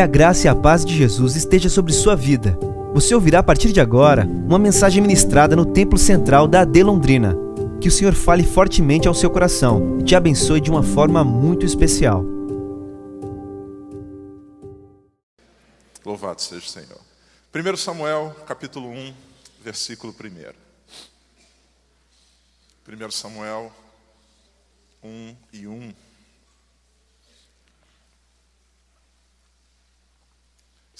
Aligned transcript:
Que 0.00 0.04
a 0.04 0.06
graça 0.06 0.46
e 0.46 0.48
a 0.48 0.54
paz 0.54 0.82
de 0.82 0.96
Jesus 0.96 1.36
esteja 1.36 1.68
sobre 1.68 1.92
sua 1.92 2.16
vida. 2.16 2.58
Você 2.94 3.14
ouvirá 3.14 3.40
a 3.40 3.42
partir 3.42 3.70
de 3.70 3.82
agora 3.82 4.24
uma 4.24 4.58
mensagem 4.58 5.02
ministrada 5.02 5.54
no 5.54 5.66
Templo 5.66 5.98
Central 5.98 6.48
da 6.48 6.62
AD 6.62 6.82
Londrina. 6.82 7.36
Que 7.82 7.88
o 7.88 7.90
Senhor 7.90 8.14
fale 8.14 8.42
fortemente 8.42 9.06
ao 9.06 9.12
seu 9.12 9.28
coração 9.28 9.98
e 10.00 10.02
te 10.02 10.16
abençoe 10.16 10.58
de 10.58 10.70
uma 10.70 10.82
forma 10.82 11.22
muito 11.22 11.66
especial. 11.66 12.24
Louvado 16.02 16.40
seja 16.40 16.64
o 16.64 16.70
Senhor. 16.70 17.00
1 17.54 17.76
Samuel, 17.76 18.34
capítulo 18.46 18.88
1, 18.88 19.12
versículo 19.62 20.14
1. 20.18 20.24
1 23.04 23.10
Samuel 23.10 23.70
1 25.04 25.36
e 25.52 25.66
1. 25.66 25.92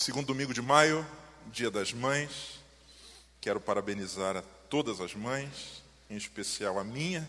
Segundo 0.00 0.28
domingo 0.28 0.54
de 0.54 0.62
maio, 0.62 1.06
dia 1.52 1.70
das 1.70 1.92
mães, 1.92 2.58
quero 3.38 3.60
parabenizar 3.60 4.34
a 4.34 4.40
todas 4.40 4.98
as 4.98 5.14
mães, 5.14 5.82
em 6.08 6.16
especial 6.16 6.78
a 6.78 6.82
minha, 6.82 7.28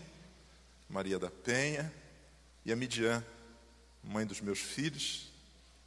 Maria 0.88 1.18
da 1.18 1.30
Penha, 1.30 1.92
e 2.64 2.72
a 2.72 2.76
Midian, 2.76 3.22
mãe 4.02 4.24
dos 4.24 4.40
meus 4.40 4.58
filhos, 4.58 5.30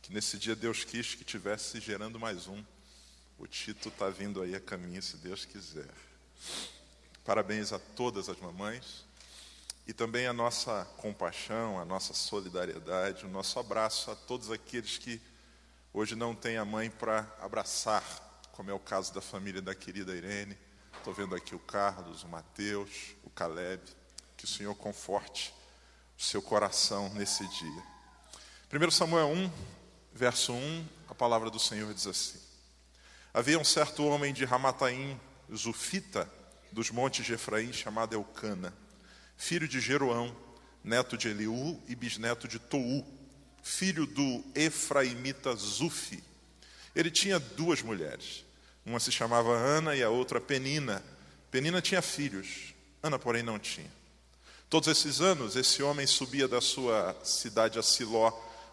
que 0.03 0.13
nesse 0.13 0.37
dia 0.37 0.55
Deus 0.55 0.83
quis 0.83 1.15
que 1.15 1.23
tivesse 1.23 1.79
gerando 1.79 2.19
mais 2.19 2.45
um. 2.45 2.63
O 3.39 3.47
Tito 3.47 3.89
está 3.89 4.07
vindo 4.11 4.39
aí 4.43 4.53
a 4.53 4.61
caminho, 4.61 5.01
se 5.01 5.17
Deus 5.17 5.43
quiser. 5.43 5.89
Parabéns 7.25 7.73
a 7.73 7.79
todas 7.79 8.29
as 8.29 8.39
mamães 8.39 9.03
e 9.87 9.91
também 9.91 10.27
a 10.27 10.33
nossa 10.33 10.85
compaixão, 10.97 11.79
a 11.79 11.83
nossa 11.83 12.13
solidariedade, 12.13 13.25
o 13.25 13.29
nosso 13.29 13.57
abraço 13.57 14.11
a 14.11 14.15
todos 14.15 14.51
aqueles 14.51 14.99
que 14.99 15.19
Hoje 15.97 16.13
não 16.13 16.35
tem 16.35 16.57
a 16.57 16.65
mãe 16.65 16.89
para 16.89 17.25
abraçar, 17.39 18.03
como 18.51 18.69
é 18.69 18.73
o 18.73 18.79
caso 18.79 19.13
da 19.13 19.21
família 19.21 19.61
da 19.61 19.73
querida 19.73 20.13
Irene. 20.13 20.57
Estou 20.97 21.13
vendo 21.13 21.33
aqui 21.33 21.55
o 21.55 21.59
Carlos, 21.59 22.21
o 22.23 22.27
Mateus, 22.27 23.15
o 23.23 23.29
Caleb. 23.29 23.81
Que 24.35 24.43
o 24.43 24.47
Senhor 24.47 24.75
conforte 24.75 25.53
o 26.19 26.21
seu 26.21 26.41
coração 26.41 27.07
nesse 27.13 27.47
dia. 27.47 27.83
1 28.73 28.91
Samuel 28.91 29.27
1, 29.27 29.51
verso 30.13 30.51
1, 30.51 30.85
a 31.07 31.15
palavra 31.15 31.49
do 31.49 31.59
Senhor 31.59 31.93
diz 31.93 32.07
assim: 32.07 32.41
Havia 33.33 33.57
um 33.57 33.63
certo 33.63 34.05
homem 34.05 34.33
de 34.33 34.43
Ramataim, 34.43 35.17
Zufita, 35.55 36.29
dos 36.73 36.91
montes 36.91 37.25
de 37.25 37.35
Efraim, 37.35 37.71
chamado 37.71 38.13
Elcana, 38.13 38.73
filho 39.37 39.65
de 39.65 39.79
Jeroão, 39.79 40.35
neto 40.83 41.17
de 41.17 41.29
Eliú 41.29 41.81
e 41.87 41.95
bisneto 41.95 42.49
de 42.49 42.59
Tou, 42.59 43.14
filho 43.65 44.05
do 44.05 44.43
Efraimita 44.53 45.55
Zufi. 45.55 46.23
Ele 46.95 47.09
tinha 47.09 47.39
duas 47.39 47.81
mulheres. 47.81 48.45
Uma 48.85 48.99
se 48.99 49.11
chamava 49.11 49.57
Ana 49.57 49.95
e 49.95 50.03
a 50.03 50.09
outra 50.09 50.39
Penina. 50.39 51.03
Penina 51.49 51.81
tinha 51.81 52.01
filhos, 52.01 52.75
Ana, 53.01 53.17
porém, 53.17 53.41
não 53.41 53.57
tinha. 53.57 53.91
Todos 54.69 54.87
esses 54.87 55.19
anos, 55.19 55.55
esse 55.55 55.81
homem 55.81 56.05
subia 56.05 56.47
da 56.47 56.61
sua 56.61 57.17
cidade 57.23 57.79
a 57.79 57.83
Siló 57.83 58.29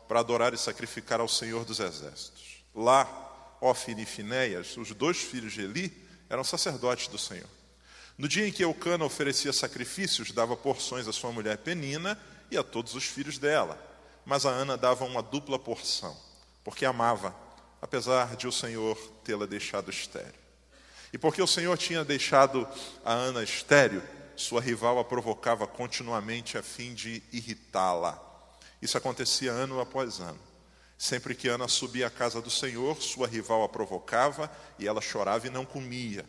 para 0.07 0.21
adorar 0.21 0.53
e 0.53 0.59
sacrificar 0.59 1.21
ao 1.21 1.29
Senhor 1.29 1.65
dos 1.65 1.81
Exércitos. 1.81 2.63
Lá, 2.75 3.57
Ofni 3.63 4.03
e 4.03 4.07
Finéias, 4.07 4.77
os 4.77 4.91
dois 4.93 5.17
filhos 5.17 5.55
de 5.55 5.63
Eli, 5.63 6.07
eram 6.29 6.45
sacerdotes 6.45 7.09
do 7.09 7.19
Senhor. 7.19 7.49
No 8.19 8.29
dia 8.29 8.47
em 8.47 8.53
que 8.53 8.63
Eucana 8.63 9.07
oferecia 9.07 9.55
sacrifícios, 9.55 10.33
dava 10.33 10.55
porções 10.55 11.09
à 11.09 11.13
sua 11.13 11.33
mulher 11.33 11.57
Penina 11.59 12.21
e 12.51 12.59
a 12.59 12.63
todos 12.63 12.95
os 12.95 13.05
filhos 13.05 13.39
dela 13.39 13.92
mas 14.25 14.47
a 14.47 14.51
Ana 14.51 14.77
dava 14.77 15.05
uma 15.05 15.23
dupla 15.23 15.59
porção, 15.59 16.17
porque 16.65 16.85
amava, 16.85 17.35
apesar 17.81 18.37
de 18.37 18.47
o 18.47 18.53
Senhor 18.53 18.97
tê-la 19.25 19.47
deixado 19.47 19.91
estéreo. 19.91 20.41
E 21.13 21.19
porque 21.19 21.43
o 21.43 21.47
Senhor 21.47 21.77
tinha 21.77 22.05
deixado 22.05 22.67
a 23.05 23.13
Ana 23.13 23.43
estéreo, 23.43 24.03
sua 24.35 24.61
rival 24.61 24.99
a 24.99 25.05
provocava 25.05 25.67
continuamente 25.67 26.57
a 26.57 26.63
fim 26.63 26.95
de 26.95 27.23
irritá-la. 27.33 28.21
Isso 28.81 28.97
acontecia 28.97 29.53
ano 29.53 29.81
após 29.81 30.21
ano. 30.21 30.41
Sempre 30.97 31.35
que 31.35 31.49
Ana 31.49 31.69
subia 31.69 32.07
à 32.07 32.11
casa 32.11 32.41
do 32.41 32.51
Senhor, 32.51 33.03
sua 33.03 33.27
rival 33.27 33.65
a 33.65 33.69
provocava 33.69 34.51
e 34.79 34.87
ela 34.87 35.01
chorava 35.01 35.47
e 35.47 35.51
não 35.51 35.65
comia. 35.65 36.25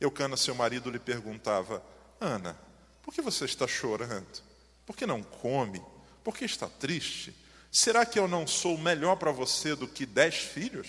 Eucana, 0.00 0.36
seu 0.36 0.54
marido, 0.54 0.90
lhe 0.90 0.98
perguntava: 0.98 1.82
Ana, 2.20 2.58
por 3.02 3.12
que 3.14 3.22
você 3.22 3.44
está 3.44 3.66
chorando? 3.66 4.42
Por 4.84 4.96
que 4.96 5.06
não 5.06 5.22
come? 5.22 5.82
Por 6.26 6.36
que 6.36 6.44
está 6.44 6.68
triste? 6.68 7.32
Será 7.70 8.04
que 8.04 8.18
eu 8.18 8.26
não 8.26 8.48
sou 8.48 8.76
melhor 8.76 9.14
para 9.14 9.30
você 9.30 9.76
do 9.76 9.86
que 9.86 10.04
dez 10.04 10.34
filhos? 10.34 10.88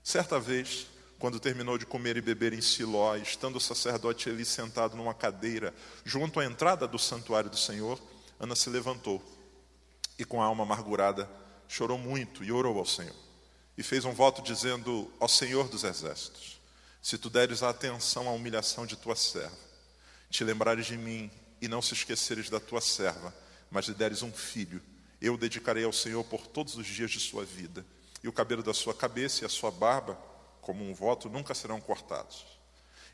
Certa 0.00 0.38
vez, 0.38 0.86
quando 1.18 1.40
terminou 1.40 1.76
de 1.76 1.84
comer 1.84 2.16
e 2.16 2.20
beber 2.20 2.52
em 2.52 2.60
Siló, 2.60 3.16
estando 3.16 3.56
o 3.56 3.60
sacerdote 3.60 4.28
Eli 4.28 4.44
sentado 4.44 4.96
numa 4.96 5.12
cadeira 5.12 5.74
junto 6.04 6.38
à 6.38 6.44
entrada 6.44 6.86
do 6.86 7.00
santuário 7.00 7.50
do 7.50 7.56
Senhor, 7.56 8.00
Ana 8.38 8.54
se 8.54 8.70
levantou 8.70 9.20
e, 10.16 10.24
com 10.24 10.40
a 10.40 10.44
alma 10.44 10.62
amargurada, 10.62 11.28
chorou 11.66 11.98
muito 11.98 12.44
e 12.44 12.52
orou 12.52 12.78
ao 12.78 12.86
Senhor. 12.86 13.16
E 13.76 13.82
fez 13.82 14.04
um 14.04 14.12
voto 14.12 14.40
dizendo 14.40 15.12
ao 15.18 15.28
Senhor 15.28 15.68
dos 15.68 15.82
Exércitos: 15.82 16.60
Se 17.02 17.18
tu 17.18 17.28
deres 17.28 17.64
atenção 17.64 18.28
à 18.28 18.30
humilhação 18.30 18.86
de 18.86 18.94
tua 18.94 19.16
serva, 19.16 19.58
te 20.30 20.44
lembrares 20.44 20.86
de 20.86 20.96
mim 20.96 21.28
e 21.60 21.66
não 21.66 21.82
se 21.82 21.94
esqueceres 21.94 22.48
da 22.48 22.60
tua 22.60 22.80
serva, 22.80 23.34
mas 23.74 23.86
lhe 23.86 23.94
deres 23.94 24.22
um 24.22 24.32
filho, 24.32 24.80
eu 25.20 25.34
o 25.34 25.36
dedicarei 25.36 25.82
ao 25.82 25.92
Senhor 25.92 26.22
por 26.22 26.46
todos 26.46 26.76
os 26.76 26.86
dias 26.86 27.10
de 27.10 27.18
sua 27.18 27.44
vida, 27.44 27.84
e 28.22 28.28
o 28.28 28.32
cabelo 28.32 28.62
da 28.62 28.72
sua 28.72 28.94
cabeça 28.94 29.42
e 29.42 29.46
a 29.46 29.48
sua 29.48 29.68
barba, 29.72 30.16
como 30.60 30.88
um 30.88 30.94
voto, 30.94 31.28
nunca 31.28 31.56
serão 31.56 31.80
cortados. 31.80 32.46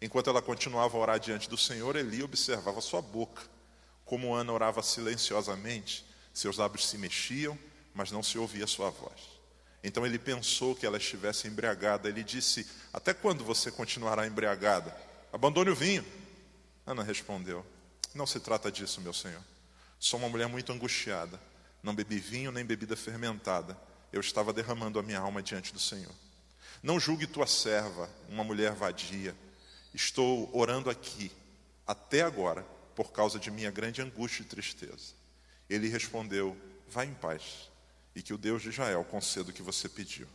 Enquanto 0.03 0.29
ela 0.29 0.43
continuava 0.43 0.99
a 0.99 1.01
orar 1.01 1.19
diante 1.19 1.49
do 1.49 1.57
Senhor, 1.57 1.97
Eli 1.97 2.23
observava 2.23 2.79
sua 2.83 3.01
boca. 3.01 3.43
Como 4.05 4.35
Ana 4.35 4.53
orava 4.53 4.83
silenciosamente, 4.83 6.05
seus 6.35 6.59
lábios 6.59 6.87
se 6.87 6.99
mexiam, 6.99 7.59
mas 7.95 8.11
não 8.11 8.23
se 8.23 8.37
ouvia 8.37 8.67
sua 8.67 8.91
voz. 8.91 9.41
Então 9.83 10.05
ele 10.05 10.19
pensou 10.19 10.77
que 10.77 10.85
ela 10.85 10.99
estivesse 10.99 11.49
embriagada. 11.49 12.07
Ele 12.07 12.23
disse: 12.23 12.67
Até 12.93 13.15
quando 13.15 13.45
você 13.45 13.71
continuará 13.71 14.27
embriagada? 14.27 14.95
Abandone 15.33 15.71
o 15.71 15.75
vinho. 15.75 16.05
Ana 16.87 17.03
respondeu: 17.03 17.65
Não 18.15 18.27
se 18.27 18.41
trata 18.41 18.71
disso, 18.71 19.01
meu 19.01 19.15
senhor. 19.15 19.43
Sou 20.01 20.19
uma 20.19 20.31
mulher 20.31 20.49
muito 20.49 20.73
angustiada. 20.73 21.39
Não 21.83 21.95
bebi 21.95 22.19
vinho 22.19 22.51
nem 22.51 22.65
bebida 22.65 22.97
fermentada. 22.97 23.79
Eu 24.11 24.21
estava 24.21 24.51
derramando 24.51 24.99
a 24.99 25.03
minha 25.03 25.21
alma 25.21 25.43
diante 25.43 25.75
do 25.75 25.79
Senhor. 25.79 26.13
Não 26.83 26.99
julgue 26.99 27.27
tua 27.27 27.47
serva, 27.47 28.09
uma 28.27 28.43
mulher 28.43 28.73
vadia. 28.73 29.37
Estou 29.93 30.51
orando 30.57 30.89
aqui, 30.89 31.31
até 31.87 32.23
agora, 32.23 32.63
por 32.97 33.13
causa 33.13 33.39
de 33.39 33.51
minha 33.51 33.71
grande 33.71 34.01
angústia 34.01 34.43
e 34.43 34.47
tristeza. 34.47 35.13
Ele 35.69 35.89
respondeu: 35.89 36.57
Vá 36.89 37.05
em 37.05 37.13
paz, 37.13 37.71
e 38.17 38.23
que 38.23 38.33
o 38.33 38.39
Deus 38.39 38.63
de 38.63 38.71
Israel 38.71 39.05
conceda 39.05 39.51
o 39.51 39.53
que 39.53 39.63
você 39.63 39.87
pediu. 39.87 40.27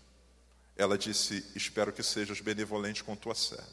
Ela 0.78 0.96
disse: 0.96 1.44
Espero 1.56 1.92
que 1.92 2.04
sejas 2.04 2.40
benevolente 2.40 3.04
com 3.04 3.16
tua 3.16 3.34
serva. 3.34 3.66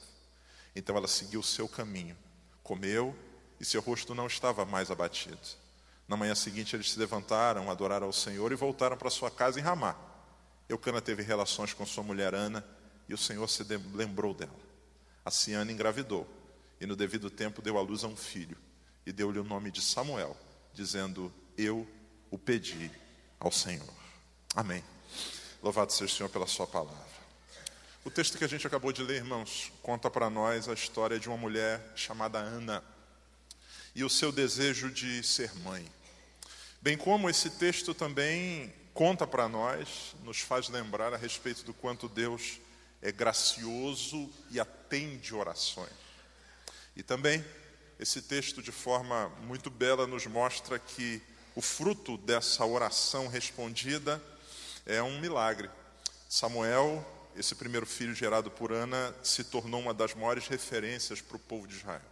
Então 0.75 0.97
ela 0.97 1.09
seguiu 1.09 1.41
o 1.41 1.45
seu 1.45 1.69
caminho, 1.69 2.17
comeu, 2.63 3.15
e 3.61 3.65
seu 3.65 3.83
rosto 3.83 4.15
não 4.15 4.27
estava 4.27 4.65
mais 4.65 4.91
abatido. 4.91 5.62
Na 6.09 6.17
manhã 6.17 6.35
seguinte, 6.35 6.77
eles 6.77 6.91
se 6.91 6.99
levantaram, 6.99 7.71
adoraram 7.71 8.07
ao 8.07 8.13
Senhor 8.13 8.53
e 8.53 8.57
voltaram 8.57 8.97
para 8.97 9.11
sua 9.11 9.31
casa 9.31 9.59
em 9.59 9.63
Ramá. 9.63 9.97
Eucana 10.69 11.01
teve 11.01 11.23
relações 11.23 11.73
com 11.73 11.87
sua 11.87 12.03
mulher 12.03 12.35
Ana 12.35 12.65
e 13.09 13.15
o 13.15 13.19
Senhor 13.19 13.49
se 13.49 13.63
lembrou 13.95 14.35
dela. 14.35 14.53
Assim, 15.25 15.53
Ana 15.55 15.73
engravidou 15.73 16.27
e, 16.81 16.87
no 16.87 16.97
devido 16.97 17.31
tempo, 17.31 17.63
deu 17.63 17.79
à 17.79 17.81
luz 17.81 18.05
a 18.05 18.09
um 18.09 18.17
filho 18.17 18.57
e 19.07 19.13
deu-lhe 19.13 19.39
o 19.39 19.45
nome 19.45 19.71
de 19.71 19.81
Samuel, 19.81 20.37
dizendo: 20.73 21.33
Eu 21.57 21.87
o 22.31 22.39
pedi 22.39 22.91
ao 23.39 23.53
Senhor. 23.53 23.93
Amém. 24.55 24.83
Louvado 25.63 25.93
seja 25.93 26.13
o 26.13 26.17
Senhor 26.17 26.29
pela 26.29 26.47
Sua 26.47 26.67
palavra. 26.67 27.13
O 28.05 28.11
texto 28.11 28.37
que 28.37 28.45
a 28.45 28.49
gente 28.49 28.67
acabou 28.67 28.93
de 28.93 29.03
ler, 29.03 29.17
irmãos, 29.17 29.71
conta 29.81 30.11
para 30.11 30.29
nós 30.29 30.69
a 30.69 30.73
história 30.73 31.21
de 31.21 31.29
uma 31.29 31.37
mulher 31.37 31.93
chamada 31.95 32.39
Ana 32.39 32.83
e 33.95 34.03
o 34.03 34.11
seu 34.11 34.33
desejo 34.33 34.91
de 34.91 35.23
ser 35.23 35.55
mãe. 35.61 35.87
Bem 36.83 36.97
como 36.97 37.31
esse 37.31 37.49
texto 37.49 37.95
também 37.95 38.75
conta 38.93 39.25
para 39.25 39.49
nós, 39.49 40.17
nos 40.25 40.41
faz 40.41 40.69
lembrar 40.69 41.15
a 41.15 41.17
respeito 41.17 41.63
do 41.63 41.73
quanto 41.73 42.09
Deus 42.09 42.59
é 43.01 43.13
gracioso 43.13 44.29
e 44.51 44.59
atende 44.59 45.33
orações. 45.33 45.93
E 46.97 47.03
também 47.05 47.45
esse 48.01 48.21
texto, 48.21 48.61
de 48.61 48.73
forma 48.73 49.29
muito 49.43 49.71
bela, 49.71 50.09
nos 50.09 50.27
mostra 50.27 50.77
que 50.77 51.23
o 51.55 51.63
fruto 51.63 52.19
dessa 52.19 52.67
oração 52.67 53.29
respondida 53.29 54.21
é 54.85 55.01
um 55.01 55.21
milagre. 55.21 55.71
Samuel, 56.29 57.07
esse 57.37 57.55
primeiro 57.55 57.87
filho 57.87 58.13
gerado 58.13 58.51
por 58.51 58.73
Ana, 58.73 59.15
se 59.23 59.45
tornou 59.45 59.81
uma 59.81 59.95
das 59.95 60.15
maiores 60.15 60.49
referências 60.49 61.21
para 61.21 61.37
o 61.37 61.41
povo 61.41 61.69
de 61.69 61.77
Israel. 61.77 62.03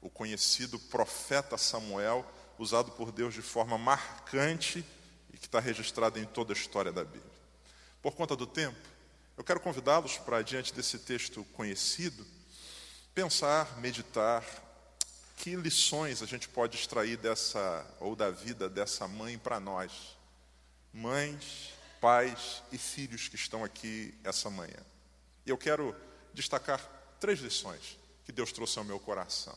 O 0.00 0.08
conhecido 0.08 0.78
profeta 0.78 1.58
Samuel 1.58 2.24
usado 2.60 2.92
por 2.92 3.10
Deus 3.10 3.32
de 3.32 3.40
forma 3.40 3.78
marcante 3.78 4.84
e 5.32 5.38
que 5.38 5.46
está 5.46 5.58
registrado 5.58 6.18
em 6.18 6.26
toda 6.26 6.52
a 6.52 6.56
história 6.56 6.92
da 6.92 7.02
Bíblia. 7.02 7.32
Por 8.02 8.14
conta 8.14 8.36
do 8.36 8.46
tempo, 8.46 8.78
eu 9.34 9.42
quero 9.42 9.60
convidá-los 9.60 10.18
para, 10.18 10.42
diante 10.42 10.74
desse 10.74 10.98
texto 10.98 11.42
conhecido, 11.54 12.26
pensar, 13.14 13.78
meditar, 13.78 14.44
que 15.38 15.56
lições 15.56 16.22
a 16.22 16.26
gente 16.26 16.50
pode 16.50 16.76
extrair 16.76 17.16
dessa, 17.16 17.86
ou 17.98 18.14
da 18.14 18.30
vida 18.30 18.68
dessa 18.68 19.08
mãe 19.08 19.38
para 19.38 19.58
nós, 19.58 20.18
mães, 20.92 21.72
pais 21.98 22.62
e 22.70 22.76
filhos 22.76 23.26
que 23.26 23.36
estão 23.36 23.64
aqui 23.64 24.14
essa 24.22 24.50
manhã. 24.50 24.84
E 25.46 25.50
eu 25.50 25.56
quero 25.56 25.96
destacar 26.34 26.78
três 27.18 27.40
lições 27.40 27.98
que 28.26 28.32
Deus 28.32 28.52
trouxe 28.52 28.78
ao 28.78 28.84
meu 28.84 29.00
coração. 29.00 29.56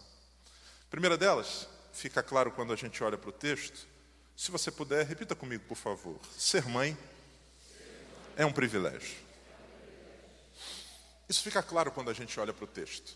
Primeira 0.90 1.18
delas, 1.18 1.68
fica 1.94 2.22
claro 2.22 2.51
quando 2.51 2.74
a 2.74 2.75
gente 2.75 3.01
olha 3.04 3.18
para 3.18 3.30
o 3.30 3.34
texto. 3.34 3.88
Se 4.36 4.51
você 4.51 4.72
puder, 4.72 5.06
repita 5.06 5.36
comigo, 5.36 5.63
por 5.68 5.78
favor. 5.78 6.19
Ser 6.38 6.68
mãe 6.68 6.98
é 8.36 8.45
um 8.45 8.51
privilégio. 8.51 9.16
Isso 11.30 11.42
fica 11.42 11.63
claro 11.63 11.92
quando 11.92 12.10
a 12.10 12.13
gente 12.13 12.38
olha 12.40 12.51
para 12.51 12.66
o 12.66 12.68
texto. 12.68 13.16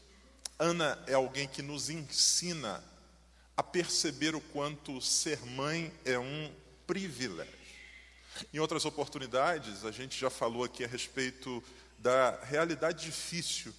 Ana 0.59 1.03
é 1.07 1.13
alguém 1.13 1.47
que 1.47 1.61
nos 1.61 1.89
ensina 1.89 2.83
a 3.55 3.63
perceber 3.63 4.35
o 4.35 4.41
quanto 4.41 5.01
ser 5.01 5.39
mãe 5.45 5.91
é 6.05 6.17
um 6.17 6.53
privilégio. 6.85 7.53
Em 8.53 8.59
outras 8.59 8.85
oportunidades, 8.85 9.83
a 9.83 9.91
gente 9.91 10.19
já 10.19 10.29
falou 10.29 10.63
aqui 10.63 10.83
a 10.83 10.87
respeito 10.87 11.63
da 11.97 12.39
realidade 12.43 13.05
difícil 13.05 13.73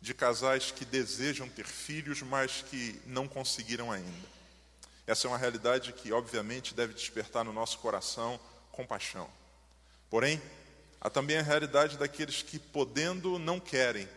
de 0.00 0.12
casais 0.12 0.70
que 0.70 0.84
desejam 0.84 1.48
ter 1.48 1.66
filhos, 1.66 2.22
mas 2.22 2.62
que 2.62 3.00
não 3.06 3.28
conseguiram 3.28 3.92
ainda. 3.92 4.39
Essa 5.10 5.26
é 5.26 5.28
uma 5.28 5.38
realidade 5.38 5.92
que, 5.92 6.12
obviamente, 6.12 6.72
deve 6.72 6.94
despertar 6.94 7.44
no 7.44 7.52
nosso 7.52 7.80
coração 7.80 8.38
compaixão. 8.70 9.28
Porém, 10.08 10.40
há 11.00 11.10
também 11.10 11.36
a 11.36 11.42
realidade 11.42 11.98
daqueles 11.98 12.42
que, 12.42 12.60
podendo, 12.60 13.36
não 13.36 13.58
querem. 13.58 14.08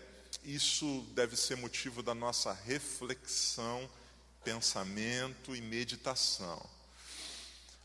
Isso 0.43 1.03
deve 1.15 1.35
ser 1.35 1.57
motivo 1.57 2.03
da 2.03 2.13
nossa 2.13 2.53
reflexão, 2.53 3.89
pensamento 4.43 5.55
e 5.55 5.61
meditação. 5.61 6.63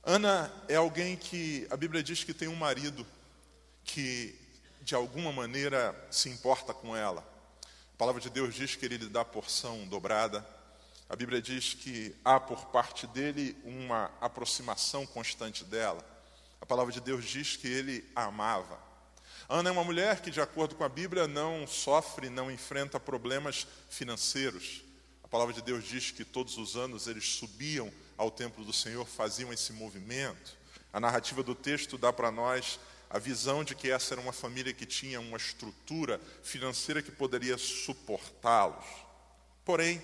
Ana 0.05 0.53
é 0.69 0.77
alguém 0.77 1.17
que 1.17 1.67
a 1.71 1.79
Bíblia 1.79 2.03
diz 2.03 2.23
que 2.25 2.35
tem 2.35 2.47
um 2.47 2.57
marido 2.57 3.07
que 3.85 4.39
de 4.83 4.95
alguma 4.95 5.33
maneira 5.33 5.97
se 6.11 6.29
importa 6.29 6.75
com 6.75 6.95
ela. 6.95 7.27
A 7.63 7.97
palavra 7.97 8.21
de 8.21 8.29
Deus 8.29 8.55
diz 8.55 8.77
que 8.77 8.85
ele 8.85 8.99
lhe 8.99 9.09
dá 9.09 9.25
porção 9.25 9.89
dobrada. 9.89 10.47
A 11.09 11.17
Bíblia 11.17 11.41
diz 11.41 11.73
que 11.73 12.15
há 12.23 12.39
por 12.39 12.67
parte 12.67 13.07
dele 13.07 13.57
uma 13.65 14.11
aproximação 14.21 15.07
constante 15.07 15.65
dela. 15.65 16.05
A 16.61 16.67
palavra 16.67 16.93
de 16.93 17.01
Deus 17.01 17.25
diz 17.25 17.57
que 17.57 17.67
ele 17.67 18.05
a 18.15 18.25
amava. 18.25 18.79
Ana 19.49 19.71
é 19.71 19.73
uma 19.73 19.85
mulher 19.85 20.21
que, 20.21 20.31
de 20.31 20.41
acordo 20.41 20.75
com 20.75 20.85
a 20.85 20.89
Bíblia, 20.89 21.27
não 21.27 21.67
sofre, 21.67 22.29
não 22.29 22.51
enfrenta 22.51 23.01
problemas 23.01 23.67
financeiros. 23.89 24.83
A 25.25 25.29
palavra 25.29 25.55
de 25.55 25.63
Deus 25.63 25.85
diz 25.85 26.11
que 26.11 26.25
todos 26.25 26.59
os 26.59 26.77
anos 26.77 27.07
eles 27.07 27.25
subiam 27.25 27.91
ao 28.19 28.31
templo 28.31 28.63
do 28.63 28.73
Senhor, 28.73 29.07
faziam 29.07 29.51
esse 29.51 29.73
movimento. 29.73 30.59
A 30.93 31.01
narrativa 31.01 31.43
do 31.43 31.55
texto 31.55 31.97
dá 31.97 32.13
para 32.13 32.31
nós 32.31 32.79
a 33.09 33.19
visão 33.19 33.65
de 33.65 33.75
que 33.75 33.91
essa 33.91 34.13
era 34.13 34.21
uma 34.21 34.33
família 34.33 34.75
que 34.75 34.85
tinha 34.85 35.19
uma 35.19 35.39
estrutura 35.39 36.21
financeira 36.43 37.01
que 37.01 37.11
poderia 37.11 37.57
suportá-los. 37.57 38.85
Porém, 39.65 40.03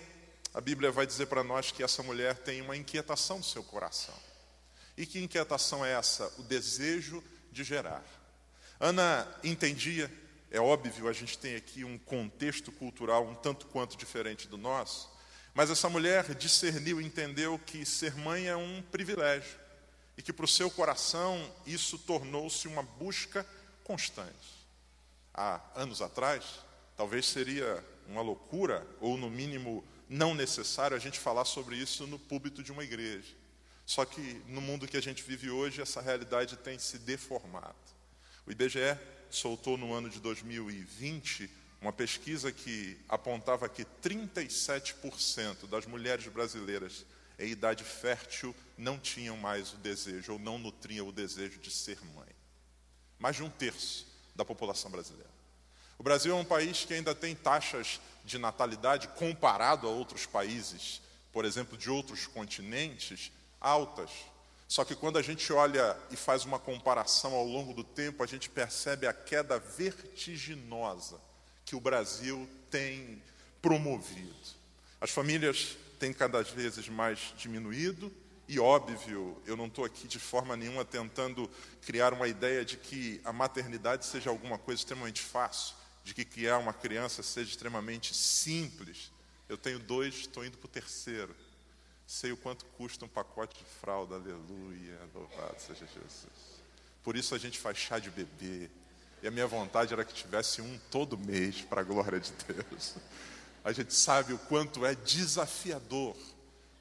a 0.55 0.61
Bíblia 0.61 0.93
vai 0.93 1.05
dizer 1.05 1.27
para 1.27 1.43
nós 1.43 1.73
que 1.73 1.83
essa 1.83 2.01
mulher 2.01 2.39
tem 2.39 2.63
uma 2.63 2.77
inquietação 2.77 3.39
no 3.39 3.45
seu 3.45 3.65
coração. 3.65 4.15
E 4.97 5.05
que 5.05 5.19
inquietação 5.19 5.85
é 5.85 5.93
essa? 5.93 6.33
O 6.39 6.45
desejo 6.45 7.23
de 7.51 7.65
gerar. 7.65 8.05
Ana 8.79 9.29
entendia, 9.43 10.09
é 10.53 10.61
óbvio, 10.61 11.09
a 11.09 11.13
gente 11.13 11.37
tem 11.37 11.57
aqui 11.57 11.83
um 11.83 11.99
contexto 11.99 12.71
cultural 12.71 13.27
um 13.27 13.35
tanto 13.35 13.67
quanto 13.67 13.97
diferente 13.97 14.47
do 14.47 14.57
nosso, 14.57 15.13
mas 15.53 15.71
essa 15.71 15.89
mulher 15.89 16.33
discerniu, 16.37 17.01
entendeu 17.01 17.59
que 17.59 17.85
ser 17.85 18.15
mãe 18.15 18.47
é 18.47 18.57
um 18.57 18.81
privilégio 18.81 19.59
e 20.17 20.23
que 20.23 20.33
para 20.33 20.45
o 20.45 20.49
seu 20.49 20.71
coração 20.71 21.53
isso 21.67 21.99
tornou-se 21.99 22.69
uma 22.69 22.83
busca 22.83 23.45
constante. 23.83 24.69
Há 25.33 25.61
anos 25.75 26.01
atrás, 26.01 26.45
talvez 26.97 27.27
seria 27.27 27.85
uma 28.07 28.23
loucura, 28.23 28.87
ou 29.01 29.17
no 29.17 29.29
mínimo 29.29 29.85
não 30.09 30.35
necessário, 30.35 30.97
a 30.97 31.01
gente 31.01 31.19
falar 31.19 31.45
sobre 31.45 31.77
isso 31.77 32.07
no 32.07 32.19
púlpito 32.19 32.63
de 32.63 32.73
uma 32.73 32.85
igreja. 32.85 33.35
Só 33.87 34.05
que 34.05 34.43
no 34.47 34.61
mundo 34.61 34.89
que 34.89 34.97
a 34.97 35.03
gente 35.03 35.23
vive 35.23 35.51
hoje, 35.51 35.83
essa 35.83 36.01
realidade 36.01 36.57
tem 36.57 36.79
se 36.79 36.99
deformado. 36.99 37.75
O 38.47 38.53
IBGE 38.53 38.99
soltou 39.31 39.77
no 39.77 39.93
ano 39.93 40.09
de 40.09 40.21
2020 40.21 41.51
uma 41.81 41.93
pesquisa 41.93 42.51
que 42.51 42.99
apontava 43.09 43.69
que 43.69 43.85
37% 44.03 45.67
das 45.69 45.85
mulheres 45.85 46.27
brasileiras 46.29 47.05
em 47.39 47.51
idade 47.51 47.85
fértil 47.85 48.55
não 48.79 48.99
tinham 48.99 49.37
mais 49.37 49.73
o 49.73 49.77
desejo, 49.77 50.33
ou 50.33 50.39
não 50.39 50.59
nutriam 50.59 51.09
o 51.09 51.13
desejo 51.13 51.59
de 51.59 51.71
ser 51.71 51.99
mãe. 52.15 52.29
Mais 53.19 53.37
de 53.37 53.43
um 53.43 53.51
terço 53.51 54.07
da 54.35 54.45
população 54.45 54.91
brasileira. 54.91 55.34
O 55.99 56.03
Brasil 56.03 56.33
é 56.33 56.39
um 56.39 56.45
país 56.45 56.85
que 56.85 56.95
ainda 56.95 57.15
tem 57.15 57.35
taxas 57.35 58.01
de 58.25 58.39
natalidade 58.39 59.09
comparado 59.09 59.87
a 59.87 59.91
outros 59.91 60.27
países, 60.27 61.01
por 61.33 61.45
exemplo, 61.45 61.77
de 61.77 61.91
outros 61.91 62.27
continentes, 62.27 63.31
altas. 63.61 64.11
Só 64.67 64.85
que 64.85 64.95
quando 64.95 65.19
a 65.19 65.23
gente 65.23 65.53
olha 65.53 65.97
e 66.11 66.17
faz 66.17 66.45
uma 66.45 66.59
comparação 66.59 67.35
ao 67.35 67.47
longo 67.47 67.73
do 67.75 67.85
tempo, 67.85 68.23
a 68.23 68.27
gente 68.27 68.49
percebe 68.49 69.07
a 69.07 69.13
queda 69.13 69.59
vertiginosa 69.59 71.21
que 71.65 71.77
o 71.77 71.81
Brasil 71.81 72.49
tem 72.71 73.23
promovido. 73.63 74.35
As 75.01 75.11
famílias 75.11 75.77
têm 75.99 76.13
cada 76.13 76.43
vez 76.43 76.89
mais 76.89 77.33
diminuído, 77.37 78.13
e 78.47 78.59
óbvio, 78.59 79.41
eu 79.47 79.57
não 79.57 79.67
estou 79.67 79.85
aqui 79.85 80.07
de 80.07 80.19
forma 80.19 80.57
nenhuma 80.57 80.85
tentando 80.85 81.51
criar 81.81 82.13
uma 82.13 82.29
ideia 82.29 82.65
de 82.65 82.77
que 82.77 83.21
a 83.25 83.33
maternidade 83.33 84.05
seja 84.05 84.29
alguma 84.29 84.59
coisa 84.59 84.81
extremamente 84.81 85.23
fácil, 85.23 85.75
de 86.05 86.13
que 86.13 86.25
criar 86.25 86.59
uma 86.59 86.75
criança 86.75 87.23
seja 87.23 87.51
extremamente 87.51 88.15
simples. 88.15 89.11
Eu 89.49 89.57
tenho 89.57 89.79
dois, 89.79 90.15
estou 90.15 90.45
indo 90.45 90.59
para 90.59 90.67
o 90.67 90.71
terceiro. 90.71 91.35
Sei 92.07 92.31
o 92.31 92.37
quanto 92.37 92.67
custa 92.77 93.07
um 93.07 93.09
pacote 93.09 93.59
de 93.59 93.65
fralda, 93.81 94.17
aleluia, 94.17 95.01
louvado 95.15 95.59
seja 95.59 95.87
Jesus. 95.87 96.61
Por 97.03 97.17
isso 97.17 97.35
a 97.35 97.39
gente 97.39 97.59
faz 97.59 97.79
chá 97.79 97.99
de 97.99 98.11
bebê, 98.11 98.71
e 99.23 99.27
a 99.27 99.31
minha 99.31 99.47
vontade 99.47 99.95
era 99.95 100.05
que 100.05 100.13
tivesse 100.13 100.61
um 100.61 100.79
todo 100.91 101.17
mês, 101.17 101.63
para 101.63 101.81
a 101.81 101.85
glória 101.85 102.21
de 102.21 102.31
Deus. 102.33 102.95
A 103.65 103.73
gente 103.73 103.95
sabe 103.95 104.35
o 104.35 104.39
quanto 104.39 104.85
é 104.85 104.95
desafiador. 104.95 106.15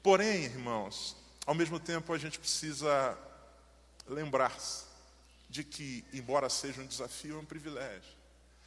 Porém, 0.02 0.44
irmãos, 0.44 1.16
ao 1.46 1.54
mesmo 1.54 1.80
tempo 1.80 2.12
a 2.12 2.18
gente 2.18 2.38
precisa 2.38 3.18
lembrar-se 4.06 4.84
de 5.48 5.64
que, 5.64 6.04
embora 6.12 6.50
seja 6.50 6.82
um 6.82 6.86
desafio, 6.86 7.36
é 7.36 7.38
um 7.38 7.44
privilégio. 7.46 8.12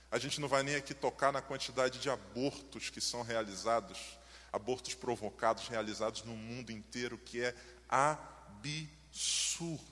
A 0.10 0.18
gente 0.18 0.40
não 0.40 0.48
vai 0.48 0.64
nem 0.64 0.76
aqui 0.76 0.94
tocar 0.94 1.34
na 1.34 1.42
quantidade 1.42 2.00
de 2.00 2.10
abortos 2.10 2.90
que 2.90 3.02
são 3.02 3.24
realizados, 3.24 4.18
abortos 4.52 4.94
provocados, 4.94 5.68
realizados 5.68 6.24
no 6.24 6.36
mundo 6.36 6.72
inteiro, 6.72 7.18
que 7.18 7.42
é 7.42 7.54
absurdo. 7.90 9.84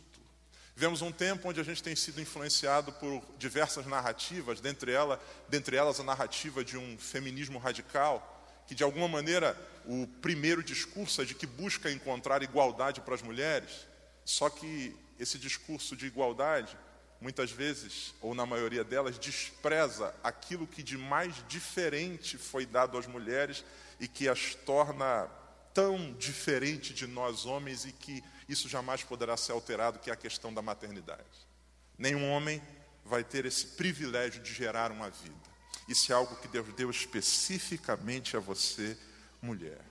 Vivemos 0.73 1.01
um 1.01 1.11
tempo 1.11 1.49
onde 1.49 1.59
a 1.59 1.63
gente 1.63 1.81
tem 1.81 1.95
sido 1.95 2.19
influenciado 2.19 2.91
por 2.93 3.23
diversas 3.37 3.85
narrativas, 3.85 4.59
dentre, 4.59 4.91
ela, 4.91 5.21
dentre 5.47 5.77
elas 5.77 5.99
a 5.99 6.03
narrativa 6.03 6.65
de 6.65 6.77
um 6.77 6.97
feminismo 6.97 7.57
radical, 7.57 8.31
que 8.67 8.75
de 8.75 8.83
alguma 8.83 9.07
maneira 9.07 9.57
o 9.85 10.07
primeiro 10.21 10.63
discurso 10.63 11.21
é 11.21 11.25
de 11.25 11.35
que 11.35 11.45
busca 11.45 11.91
encontrar 11.91 12.43
igualdade 12.43 13.01
para 13.01 13.15
as 13.15 13.21
mulheres, 13.21 13.87
só 14.25 14.49
que 14.49 14.95
esse 15.19 15.37
discurso 15.37 15.95
de 15.95 16.07
igualdade, 16.07 16.75
muitas 17.25 17.49
vezes, 17.49 18.13
ou 18.21 18.35
na 18.35 18.45
maioria 18.45 18.83
delas, 18.83 19.17
despreza 19.17 20.13
aquilo 20.23 20.67
que 20.67 20.83
de 20.83 20.95
mais 20.95 21.43
diferente 21.47 22.37
foi 22.37 22.67
dado 22.67 22.99
às 22.99 23.07
mulheres 23.07 23.65
e 23.99 24.07
que 24.07 24.29
as 24.29 24.53
torna 24.53 25.27
tão 25.73 26.13
diferente 26.13 26.93
de 26.93 27.07
nós 27.07 27.47
homens 27.47 27.83
e 27.83 27.91
que 27.91 28.23
isso 28.47 28.69
jamais 28.69 29.03
poderá 29.03 29.35
ser 29.35 29.53
alterado, 29.53 29.97
que 29.97 30.11
é 30.11 30.13
a 30.13 30.15
questão 30.15 30.53
da 30.53 30.61
maternidade. 30.61 31.23
Nenhum 31.97 32.29
homem 32.29 32.61
vai 33.03 33.23
ter 33.23 33.43
esse 33.43 33.65
privilégio 33.69 34.43
de 34.43 34.53
gerar 34.53 34.91
uma 34.91 35.09
vida. 35.09 35.49
Isso 35.87 36.11
é 36.11 36.15
algo 36.15 36.35
que 36.35 36.47
Deus 36.47 36.71
deu 36.75 36.91
especificamente 36.91 38.37
a 38.37 38.39
você, 38.39 38.95
mulher. 39.41 39.81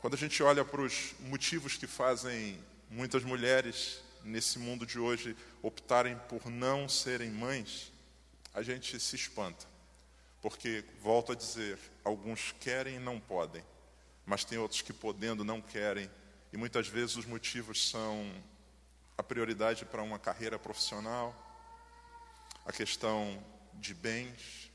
Quando 0.00 0.14
a 0.14 0.18
gente 0.18 0.42
olha 0.42 0.64
para 0.64 0.80
os 0.80 1.14
motivos 1.20 1.76
que 1.76 1.86
fazem 1.86 2.58
muitas 2.90 3.22
mulheres 3.22 4.04
nesse 4.26 4.58
mundo 4.58 4.84
de 4.84 4.98
hoje 4.98 5.36
optarem 5.62 6.16
por 6.28 6.50
não 6.50 6.88
serem 6.88 7.30
mães, 7.30 7.92
a 8.52 8.62
gente 8.62 8.98
se 8.98 9.16
espanta. 9.16 9.66
Porque, 10.42 10.84
volto 11.00 11.32
a 11.32 11.34
dizer, 11.34 11.78
alguns 12.04 12.52
querem 12.60 12.96
e 12.96 13.00
não 13.00 13.18
podem 13.18 13.64
mas 14.26 14.44
tem 14.44 14.58
outros 14.58 14.82
que, 14.82 14.92
podendo, 14.92 15.44
não 15.44 15.62
querem. 15.62 16.10
E 16.52 16.56
muitas 16.56 16.88
vezes 16.88 17.16
os 17.16 17.24
motivos 17.24 17.88
são 17.88 18.28
a 19.16 19.22
prioridade 19.22 19.84
para 19.84 20.02
uma 20.02 20.18
carreira 20.18 20.58
profissional, 20.58 21.34
a 22.66 22.72
questão 22.72 23.42
de 23.74 23.94
bens, 23.94 24.70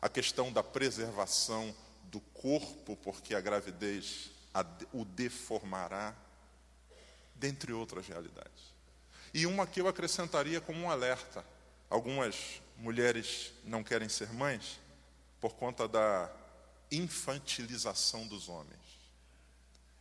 a 0.00 0.08
questão 0.08 0.50
da 0.50 0.62
preservação 0.62 1.76
do 2.04 2.20
corpo, 2.20 2.96
porque 2.96 3.34
a 3.34 3.40
gravidez 3.40 4.30
o 4.92 5.04
deformará, 5.04 6.16
dentre 7.40 7.72
outras 7.72 8.06
realidades. 8.06 8.70
E 9.32 9.46
uma 9.46 9.66
que 9.66 9.80
eu 9.80 9.88
acrescentaria 9.88 10.60
como 10.60 10.80
um 10.80 10.90
alerta: 10.90 11.44
algumas 11.88 12.60
mulheres 12.76 13.52
não 13.64 13.82
querem 13.82 14.08
ser 14.08 14.32
mães 14.32 14.78
por 15.40 15.54
conta 15.54 15.88
da 15.88 16.30
infantilização 16.92 18.26
dos 18.26 18.48
homens. 18.48 18.78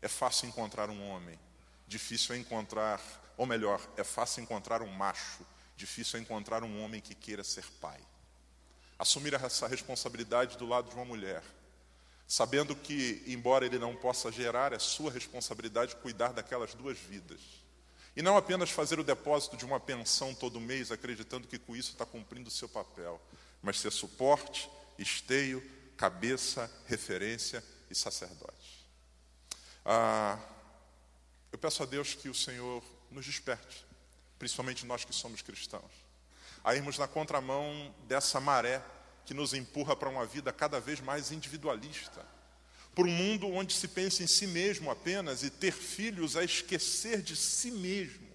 É 0.02 0.08
fácil 0.08 0.48
encontrar 0.48 0.90
um 0.90 1.10
homem, 1.10 1.40
difícil 1.88 2.36
é 2.36 2.38
encontrar, 2.38 3.02
ou 3.38 3.46
melhor, 3.46 3.82
é 3.96 4.04
fácil 4.04 4.44
encontrar 4.44 4.82
um 4.82 4.92
macho, 4.92 5.46
difícil 5.78 6.20
é 6.20 6.22
encontrar 6.22 6.64
um 6.64 6.84
homem 6.84 7.02
que 7.02 7.16
queira 7.16 7.44
ser 7.44 7.66
pai. 7.80 8.00
Assumir 8.98 9.34
essa 9.34 9.68
responsabilidade 9.68 10.58
do 10.58 10.68
lado 10.68 10.90
de 10.90 10.96
uma 10.96 11.06
mulher, 11.06 11.42
sabendo 12.30 12.76
que, 12.76 13.24
embora 13.26 13.66
ele 13.66 13.80
não 13.80 13.96
possa 13.96 14.32
gerar, 14.32 14.72
é 14.72 14.78
sua 14.78 15.10
responsabilidade 15.10 15.96
cuidar 15.96 16.32
daquelas 16.32 16.76
duas 16.76 16.96
vidas. 16.96 17.40
E 18.16 18.22
não 18.22 18.38
apenas 18.38 18.70
fazer 18.70 19.00
o 19.00 19.04
depósito 19.04 19.58
de 19.58 19.66
uma 19.66 19.80
pensão 19.80 20.36
todo 20.36 20.62
mês, 20.62 20.92
acreditando 20.92 21.48
que 21.48 21.58
com 21.58 21.76
isso 21.76 21.92
está 21.92 22.06
cumprindo 22.06 22.48
o 22.48 22.52
seu 22.52 22.70
papel, 22.70 23.20
mas 23.64 23.80
ser 23.80 23.92
suporte, 23.92 24.70
esteio, 25.00 25.60
cabeça, 25.98 26.72
referência 26.86 27.64
e 27.90 27.96
sacerdote. 27.96 28.86
Ah, 29.84 30.38
eu 31.52 31.58
peço 31.58 31.82
a 31.82 31.86
Deus 31.88 32.14
que 32.14 32.30
o 32.30 32.36
Senhor 32.36 32.84
nos 33.10 33.26
desperte, 33.26 33.84
principalmente 34.38 34.86
nós 34.86 35.04
que 35.04 35.14
somos 35.14 35.42
cristãos, 35.42 35.92
a 36.64 36.76
irmos 36.76 37.00
na 37.00 37.08
contramão 37.08 37.92
dessa 38.08 38.40
maré 38.40 38.84
que 39.30 39.34
nos 39.36 39.54
empurra 39.54 39.96
para 39.96 40.10
uma 40.10 40.26
vida 40.26 40.52
cada 40.52 40.80
vez 40.80 41.00
mais 41.00 41.32
individualista, 41.32 42.26
para 42.96 43.04
um 43.04 43.12
mundo 43.12 43.48
onde 43.48 43.76
se 43.76 43.88
pensa 43.88 44.24
em 44.24 44.28
si 44.28 44.48
mesmo 44.48 44.90
apenas 44.90 45.44
e 45.44 45.52
ter 45.52 45.72
filhos 45.72 46.36
é 46.36 46.44
esquecer 46.44 47.22
de 47.22 47.36
si 47.36 47.70
mesmo. 47.70 48.28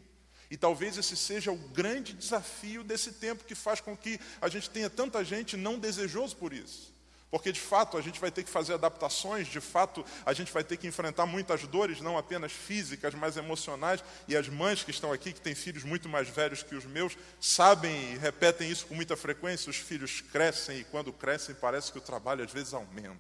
E 0.49 0.57
talvez 0.57 0.97
esse 0.97 1.17
seja 1.17 1.51
o 1.51 1.57
grande 1.57 2.13
desafio 2.13 2.85
desse 2.85 3.11
tempo 3.15 3.43
que 3.43 3.57
faz 3.57 3.81
com 3.81 3.97
que 3.97 4.21
a 4.41 4.49
gente 4.49 4.71
tenha 4.71 4.89
tanta 4.89 5.25
gente 5.25 5.57
não 5.57 5.81
desejoso 5.81 6.37
por 6.37 6.53
isso. 6.53 6.94
Porque 7.35 7.51
de 7.51 7.61
fato 7.61 7.99
a 7.99 8.01
gente 8.01 8.21
vai 8.21 8.31
ter 8.31 8.45
que 8.45 8.49
fazer 8.49 8.75
adaptações, 8.75 9.49
de 9.49 9.61
fato 9.61 10.05
a 10.25 10.33
gente 10.33 10.53
vai 10.53 10.63
ter 10.63 10.77
que 10.77 10.87
enfrentar 10.87 11.27
muitas 11.27 11.67
dores, 11.67 12.01
não 12.01 12.17
apenas 12.17 12.53
físicas, 12.53 13.13
mas 13.13 13.37
emocionais. 13.37 14.05
E 14.29 14.37
as 14.37 14.49
mães 14.49 14.85
que 14.85 14.93
estão 14.93 15.13
aqui, 15.13 15.33
que 15.33 15.41
têm 15.41 15.53
filhos 15.53 15.83
muito 15.83 16.09
mais 16.09 16.29
velhos 16.29 16.63
que 16.63 16.77
os 16.77 16.85
meus, 16.85 17.19
sabem 17.41 18.13
e 18.13 18.19
repetem 18.19 18.71
isso 18.71 18.87
com 18.87 18.95
muita 18.95 19.17
frequência: 19.17 19.69
os 19.69 19.75
filhos 19.75 20.21
crescem 20.21 20.79
e 20.79 20.85
quando 20.85 21.13
crescem 21.13 21.57
parece 21.57 21.91
que 21.91 21.99
o 21.99 22.01
trabalho 22.01 22.45
às 22.45 22.53
vezes 22.53 22.73
aumenta. 22.73 23.19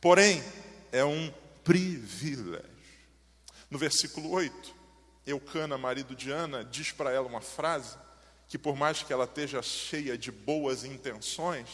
Porém, 0.00 0.42
é 0.90 1.04
um 1.04 1.30
privilégio. 1.62 2.64
No 3.68 3.76
versículo 3.76 4.30
8, 4.30 4.74
Eucana, 5.26 5.76
marido 5.76 6.16
de 6.16 6.30
Ana, 6.30 6.64
diz 6.64 6.92
para 6.92 7.12
ela 7.12 7.28
uma 7.28 7.42
frase 7.42 7.94
que, 8.48 8.56
por 8.56 8.74
mais 8.74 9.02
que 9.02 9.12
ela 9.12 9.24
esteja 9.24 9.60
cheia 9.60 10.16
de 10.16 10.32
boas 10.32 10.82
intenções, 10.82 11.68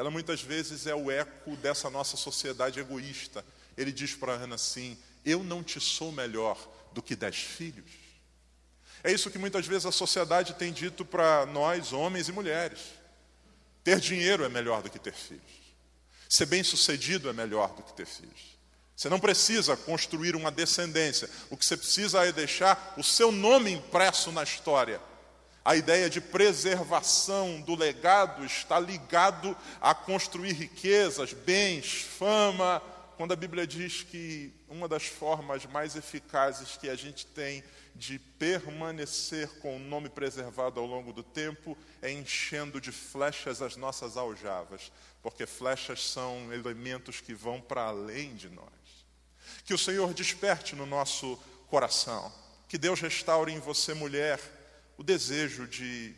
ela 0.00 0.10
muitas 0.10 0.40
vezes 0.40 0.86
é 0.86 0.94
o 0.94 1.10
eco 1.10 1.54
dessa 1.56 1.90
nossa 1.90 2.16
sociedade 2.16 2.80
egoísta. 2.80 3.44
Ele 3.76 3.92
diz 3.92 4.14
para 4.14 4.32
Ana 4.32 4.54
assim: 4.54 4.96
Eu 5.26 5.44
não 5.44 5.62
te 5.62 5.78
sou 5.78 6.10
melhor 6.10 6.56
do 6.94 7.02
que 7.02 7.14
dez 7.14 7.36
filhos. 7.36 7.90
É 9.04 9.12
isso 9.12 9.30
que 9.30 9.36
muitas 9.36 9.66
vezes 9.66 9.84
a 9.84 9.92
sociedade 9.92 10.54
tem 10.54 10.72
dito 10.72 11.04
para 11.04 11.44
nós, 11.44 11.92
homens 11.92 12.30
e 12.30 12.32
mulheres. 12.32 12.80
Ter 13.84 14.00
dinheiro 14.00 14.42
é 14.42 14.48
melhor 14.48 14.80
do 14.80 14.88
que 14.88 14.98
ter 14.98 15.12
filhos. 15.12 15.42
Ser 16.26 16.46
bem-sucedido 16.46 17.28
é 17.28 17.34
melhor 17.34 17.74
do 17.74 17.82
que 17.82 17.92
ter 17.92 18.06
filhos. 18.06 18.58
Você 18.96 19.10
não 19.10 19.20
precisa 19.20 19.76
construir 19.76 20.34
uma 20.34 20.50
descendência. 20.50 21.28
O 21.50 21.58
que 21.58 21.66
você 21.66 21.76
precisa 21.76 22.24
é 22.24 22.32
deixar 22.32 22.94
o 22.96 23.04
seu 23.04 23.30
nome 23.30 23.70
impresso 23.72 24.32
na 24.32 24.44
história. 24.44 24.98
A 25.64 25.76
ideia 25.76 26.08
de 26.08 26.20
preservação 26.20 27.60
do 27.60 27.74
legado 27.74 28.44
está 28.44 28.80
ligado 28.80 29.54
a 29.80 29.94
construir 29.94 30.52
riquezas, 30.52 31.34
bens, 31.34 32.00
fama. 32.00 32.82
Quando 33.16 33.32
a 33.32 33.36
Bíblia 33.36 33.66
diz 33.66 34.02
que 34.02 34.54
uma 34.68 34.88
das 34.88 35.04
formas 35.04 35.66
mais 35.66 35.96
eficazes 35.96 36.78
que 36.78 36.88
a 36.88 36.94
gente 36.94 37.26
tem 37.26 37.62
de 37.94 38.18
permanecer 38.18 39.48
com 39.58 39.76
o 39.76 39.78
nome 39.78 40.08
preservado 40.08 40.80
ao 40.80 40.86
longo 40.86 41.12
do 41.12 41.22
tempo 41.22 41.76
é 42.00 42.10
enchendo 42.10 42.80
de 42.80 42.90
flechas 42.90 43.60
as 43.60 43.76
nossas 43.76 44.16
aljavas, 44.16 44.90
porque 45.22 45.44
flechas 45.44 46.08
são 46.08 46.50
elementos 46.50 47.20
que 47.20 47.34
vão 47.34 47.60
para 47.60 47.82
além 47.82 48.34
de 48.34 48.48
nós. 48.48 48.66
Que 49.66 49.74
o 49.74 49.78
Senhor 49.78 50.14
desperte 50.14 50.74
no 50.74 50.86
nosso 50.86 51.38
coração, 51.68 52.32
que 52.66 52.78
Deus 52.78 53.00
restaure 53.00 53.52
em 53.52 53.58
você, 53.58 53.92
mulher, 53.92 54.40
o 55.00 55.02
desejo 55.02 55.66
de 55.66 56.14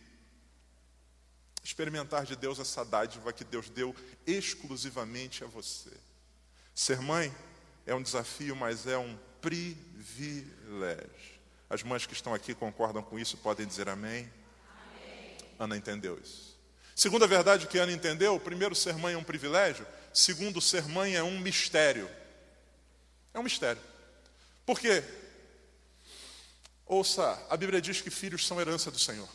experimentar 1.62 2.24
de 2.24 2.34
Deus 2.34 2.58
essa 2.58 2.84
dádiva 2.84 3.32
que 3.32 3.44
Deus 3.44 3.70
deu 3.70 3.94
exclusivamente 4.26 5.44
a 5.44 5.46
você. 5.46 5.92
Ser 6.74 7.00
mãe 7.00 7.32
é 7.86 7.94
um 7.94 8.02
desafio, 8.02 8.56
mas 8.56 8.84
é 8.88 8.98
um 8.98 9.16
privilégio. 9.40 11.06
As 11.70 11.84
mães 11.84 12.06
que 12.06 12.12
estão 12.12 12.34
aqui 12.34 12.56
concordam 12.56 13.04
com 13.04 13.16
isso, 13.20 13.36
podem 13.36 13.68
dizer 13.68 13.88
amém? 13.88 14.28
amém. 14.68 15.36
Ana 15.60 15.76
entendeu 15.76 16.18
isso. 16.20 16.58
Segunda 16.92 17.28
verdade 17.28 17.68
que 17.68 17.78
Ana 17.78 17.92
entendeu: 17.92 18.40
primeiro, 18.40 18.74
ser 18.74 18.96
mãe 18.96 19.14
é 19.14 19.16
um 19.16 19.22
privilégio. 19.22 19.86
Segundo, 20.12 20.60
ser 20.60 20.88
mãe 20.88 21.14
é 21.14 21.22
um 21.22 21.38
mistério. 21.38 22.10
É 23.32 23.38
um 23.38 23.44
mistério. 23.44 23.80
Por 24.66 24.80
quê? 24.80 25.04
Ouça, 26.86 27.40
a 27.48 27.56
Bíblia 27.56 27.80
diz 27.80 28.00
que 28.00 28.10
filhos 28.10 28.46
são 28.46 28.60
herança 28.60 28.90
do 28.90 28.98
Senhor. 28.98 29.28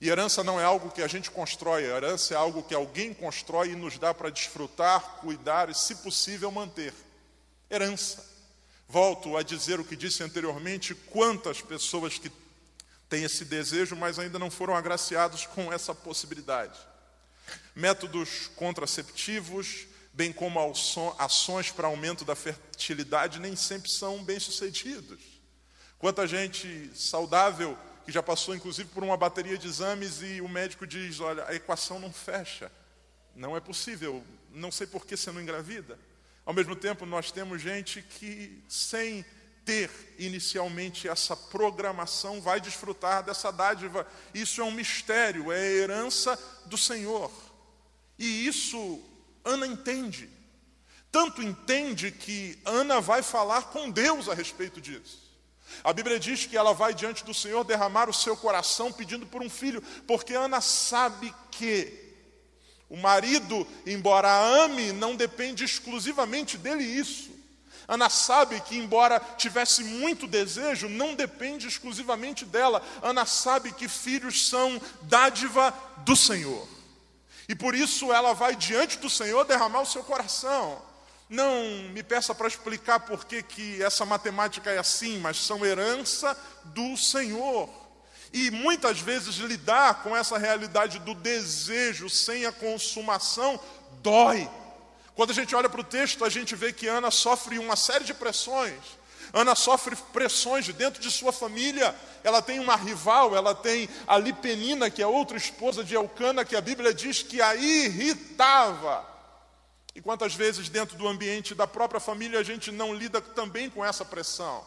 E 0.00 0.08
herança 0.08 0.44
não 0.44 0.60
é 0.60 0.64
algo 0.64 0.90
que 0.90 1.02
a 1.02 1.08
gente 1.08 1.30
constrói, 1.30 1.84
a 1.84 1.96
herança 1.96 2.34
é 2.34 2.36
algo 2.36 2.62
que 2.62 2.74
alguém 2.74 3.14
constrói 3.14 3.70
e 3.70 3.76
nos 3.76 3.98
dá 3.98 4.12
para 4.12 4.30
desfrutar, 4.30 5.00
cuidar 5.20 5.70
e, 5.70 5.74
se 5.74 5.94
possível, 5.96 6.50
manter. 6.50 6.92
Herança. 7.70 8.24
Volto 8.88 9.36
a 9.36 9.42
dizer 9.42 9.80
o 9.80 9.84
que 9.84 9.96
disse 9.96 10.22
anteriormente: 10.22 10.94
quantas 10.94 11.62
pessoas 11.62 12.18
que 12.18 12.30
têm 13.08 13.24
esse 13.24 13.44
desejo, 13.44 13.96
mas 13.96 14.18
ainda 14.18 14.38
não 14.38 14.50
foram 14.50 14.76
agraciados 14.76 15.46
com 15.46 15.72
essa 15.72 15.94
possibilidade. 15.94 16.78
Métodos 17.74 18.48
contraceptivos, 18.56 19.86
bem 20.12 20.32
como 20.32 20.58
ações 21.18 21.70
para 21.70 21.86
aumento 21.86 22.24
da 22.24 22.34
fertilidade, 22.34 23.40
nem 23.40 23.56
sempre 23.56 23.90
são 23.90 24.22
bem-sucedidos. 24.22 25.35
Quanta 25.98 26.26
gente 26.26 26.90
saudável 26.94 27.76
que 28.04 28.12
já 28.12 28.22
passou 28.22 28.54
inclusive 28.54 28.88
por 28.90 29.02
uma 29.02 29.16
bateria 29.16 29.58
de 29.58 29.66
exames 29.66 30.22
e 30.22 30.40
o 30.40 30.48
médico 30.48 30.86
diz: 30.86 31.20
olha, 31.20 31.44
a 31.46 31.54
equação 31.54 31.98
não 31.98 32.12
fecha, 32.12 32.70
não 33.34 33.56
é 33.56 33.60
possível, 33.60 34.22
não 34.52 34.70
sei 34.70 34.86
por 34.86 35.04
que 35.04 35.16
você 35.16 35.32
não 35.32 35.40
engravida. 35.40 35.98
Ao 36.44 36.54
mesmo 36.54 36.76
tempo, 36.76 37.04
nós 37.04 37.32
temos 37.32 37.60
gente 37.60 38.00
que, 38.00 38.62
sem 38.68 39.24
ter 39.64 39.90
inicialmente 40.16 41.08
essa 41.08 41.36
programação, 41.36 42.40
vai 42.40 42.60
desfrutar 42.60 43.24
dessa 43.24 43.50
dádiva. 43.50 44.06
Isso 44.32 44.60
é 44.60 44.64
um 44.64 44.70
mistério, 44.70 45.50
é 45.50 45.58
a 45.58 45.72
herança 45.72 46.38
do 46.66 46.78
Senhor. 46.78 47.32
E 48.16 48.46
isso 48.46 49.02
Ana 49.44 49.66
entende. 49.66 50.30
Tanto 51.10 51.42
entende 51.42 52.12
que 52.12 52.58
Ana 52.64 53.00
vai 53.00 53.22
falar 53.22 53.62
com 53.64 53.90
Deus 53.90 54.28
a 54.28 54.34
respeito 54.34 54.80
disso. 54.80 55.25
A 55.82 55.92
Bíblia 55.92 56.18
diz 56.18 56.46
que 56.46 56.56
ela 56.56 56.72
vai 56.72 56.94
diante 56.94 57.24
do 57.24 57.34
Senhor 57.34 57.64
derramar 57.64 58.08
o 58.08 58.14
seu 58.14 58.36
coração 58.36 58.92
pedindo 58.92 59.26
por 59.26 59.42
um 59.42 59.50
filho, 59.50 59.82
porque 60.06 60.34
Ana 60.34 60.60
sabe 60.60 61.34
que 61.50 62.06
o 62.88 62.96
marido, 62.96 63.66
embora 63.84 64.32
ame, 64.64 64.92
não 64.92 65.16
depende 65.16 65.64
exclusivamente 65.64 66.56
dele 66.56 66.84
isso. 66.84 67.34
Ana 67.88 68.10
sabe 68.10 68.60
que, 68.60 68.76
embora 68.76 69.20
tivesse 69.36 69.84
muito 69.84 70.26
desejo, 70.26 70.88
não 70.88 71.14
depende 71.14 71.68
exclusivamente 71.68 72.44
dela. 72.44 72.82
Ana 73.00 73.24
sabe 73.24 73.72
que 73.72 73.88
filhos 73.88 74.48
são 74.48 74.80
dádiva 75.02 75.72
do 75.98 76.16
Senhor. 76.16 76.66
E 77.48 77.54
por 77.54 77.74
isso 77.74 78.12
ela 78.12 78.32
vai 78.32 78.56
diante 78.56 78.98
do 78.98 79.08
Senhor 79.08 79.44
derramar 79.44 79.82
o 79.82 79.86
seu 79.86 80.02
coração. 80.02 80.82
Não 81.28 81.64
me 81.92 82.02
peça 82.02 82.34
para 82.34 82.46
explicar 82.46 83.00
por 83.00 83.24
que, 83.24 83.42
que 83.42 83.82
essa 83.82 84.04
matemática 84.04 84.70
é 84.70 84.78
assim, 84.78 85.18
mas 85.18 85.36
são 85.38 85.66
herança 85.66 86.36
do 86.64 86.96
Senhor. 86.96 87.68
E 88.32 88.50
muitas 88.50 89.00
vezes 89.00 89.36
lidar 89.36 90.02
com 90.02 90.16
essa 90.16 90.38
realidade 90.38 90.98
do 91.00 91.14
desejo 91.14 92.08
sem 92.08 92.46
a 92.46 92.52
consumação 92.52 93.58
dói. 94.02 94.48
Quando 95.16 95.30
a 95.30 95.34
gente 95.34 95.54
olha 95.56 95.68
para 95.68 95.80
o 95.80 95.84
texto, 95.84 96.24
a 96.24 96.28
gente 96.28 96.54
vê 96.54 96.72
que 96.72 96.86
Ana 96.86 97.10
sofre 97.10 97.58
uma 97.58 97.74
série 97.74 98.04
de 98.04 98.14
pressões. 98.14 98.78
Ana 99.32 99.54
sofre 99.54 99.96
pressões 100.12 100.64
de 100.64 100.72
dentro 100.72 101.00
de 101.00 101.10
sua 101.10 101.32
família. 101.32 101.94
Ela 102.22 102.40
tem 102.40 102.60
uma 102.60 102.76
rival, 102.76 103.34
ela 103.34 103.54
tem 103.54 103.88
a 104.06 104.16
Lipenina, 104.16 104.90
que 104.90 105.02
é 105.02 105.06
outra 105.06 105.36
esposa 105.36 105.82
de 105.82 105.94
Elcana, 105.94 106.44
que 106.44 106.54
a 106.54 106.60
Bíblia 106.60 106.94
diz 106.94 107.22
que 107.22 107.42
a 107.42 107.56
irritava. 107.56 109.15
E 109.96 110.00
quantas 110.02 110.34
vezes 110.34 110.68
dentro 110.68 110.94
do 110.98 111.08
ambiente 111.08 111.54
da 111.54 111.66
própria 111.66 111.98
família 111.98 112.38
a 112.38 112.42
gente 112.42 112.70
não 112.70 112.92
lida 112.92 113.18
também 113.18 113.70
com 113.70 113.82
essa 113.82 114.04
pressão? 114.04 114.62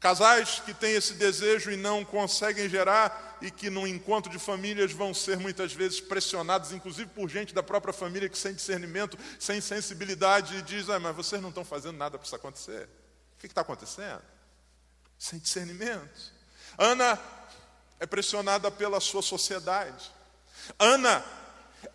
Casais 0.00 0.62
que 0.64 0.72
têm 0.72 0.94
esse 0.94 1.12
desejo 1.12 1.70
e 1.70 1.76
não 1.76 2.02
conseguem 2.06 2.66
gerar, 2.66 3.36
e 3.42 3.50
que 3.50 3.68
no 3.68 3.86
encontro 3.86 4.32
de 4.32 4.38
famílias 4.38 4.92
vão 4.92 5.12
ser 5.12 5.36
muitas 5.36 5.74
vezes 5.74 6.00
pressionados, 6.00 6.72
inclusive 6.72 7.10
por 7.10 7.28
gente 7.28 7.52
da 7.52 7.62
própria 7.62 7.92
família 7.92 8.30
que 8.30 8.38
sem 8.38 8.54
discernimento, 8.54 9.18
sem 9.38 9.60
sensibilidade, 9.60 10.62
diz: 10.62 10.88
ah, 10.88 10.98
mas 10.98 11.14
vocês 11.14 11.42
não 11.42 11.50
estão 11.50 11.62
fazendo 11.62 11.98
nada 11.98 12.16
para 12.16 12.24
isso 12.24 12.34
acontecer. 12.34 12.88
O 13.36 13.40
que 13.40 13.46
está 13.46 13.60
acontecendo? 13.60 14.22
Sem 15.18 15.38
discernimento. 15.38 16.32
Ana 16.78 17.20
é 17.98 18.06
pressionada 18.06 18.70
pela 18.70 19.00
sua 19.00 19.20
sociedade. 19.20 20.10
Ana 20.78 21.22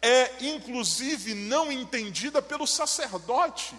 é, 0.02 0.46
inclusive, 0.46 1.34
não 1.34 1.72
entendida 1.72 2.42
pelo 2.42 2.66
sacerdote. 2.66 3.76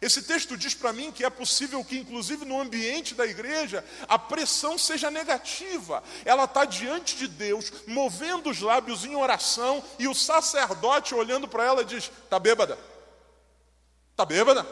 Esse 0.00 0.22
texto 0.22 0.56
diz 0.56 0.74
para 0.74 0.92
mim 0.92 1.12
que 1.12 1.24
é 1.24 1.30
possível 1.30 1.84
que, 1.84 1.98
inclusive 1.98 2.44
no 2.44 2.60
ambiente 2.60 3.14
da 3.14 3.24
igreja, 3.24 3.84
a 4.08 4.18
pressão 4.18 4.76
seja 4.76 5.10
negativa. 5.10 6.02
Ela 6.24 6.44
está 6.44 6.64
diante 6.64 7.16
de 7.16 7.28
Deus, 7.28 7.72
movendo 7.86 8.50
os 8.50 8.60
lábios 8.60 9.04
em 9.04 9.14
oração, 9.14 9.82
e 9.98 10.08
o 10.08 10.14
sacerdote 10.14 11.14
olhando 11.14 11.46
para 11.46 11.64
ela 11.64 11.84
diz: 11.84 12.10
Está 12.24 12.38
bêbada? 12.38 12.76
Está 14.10 14.24
bêbada? 14.24 14.66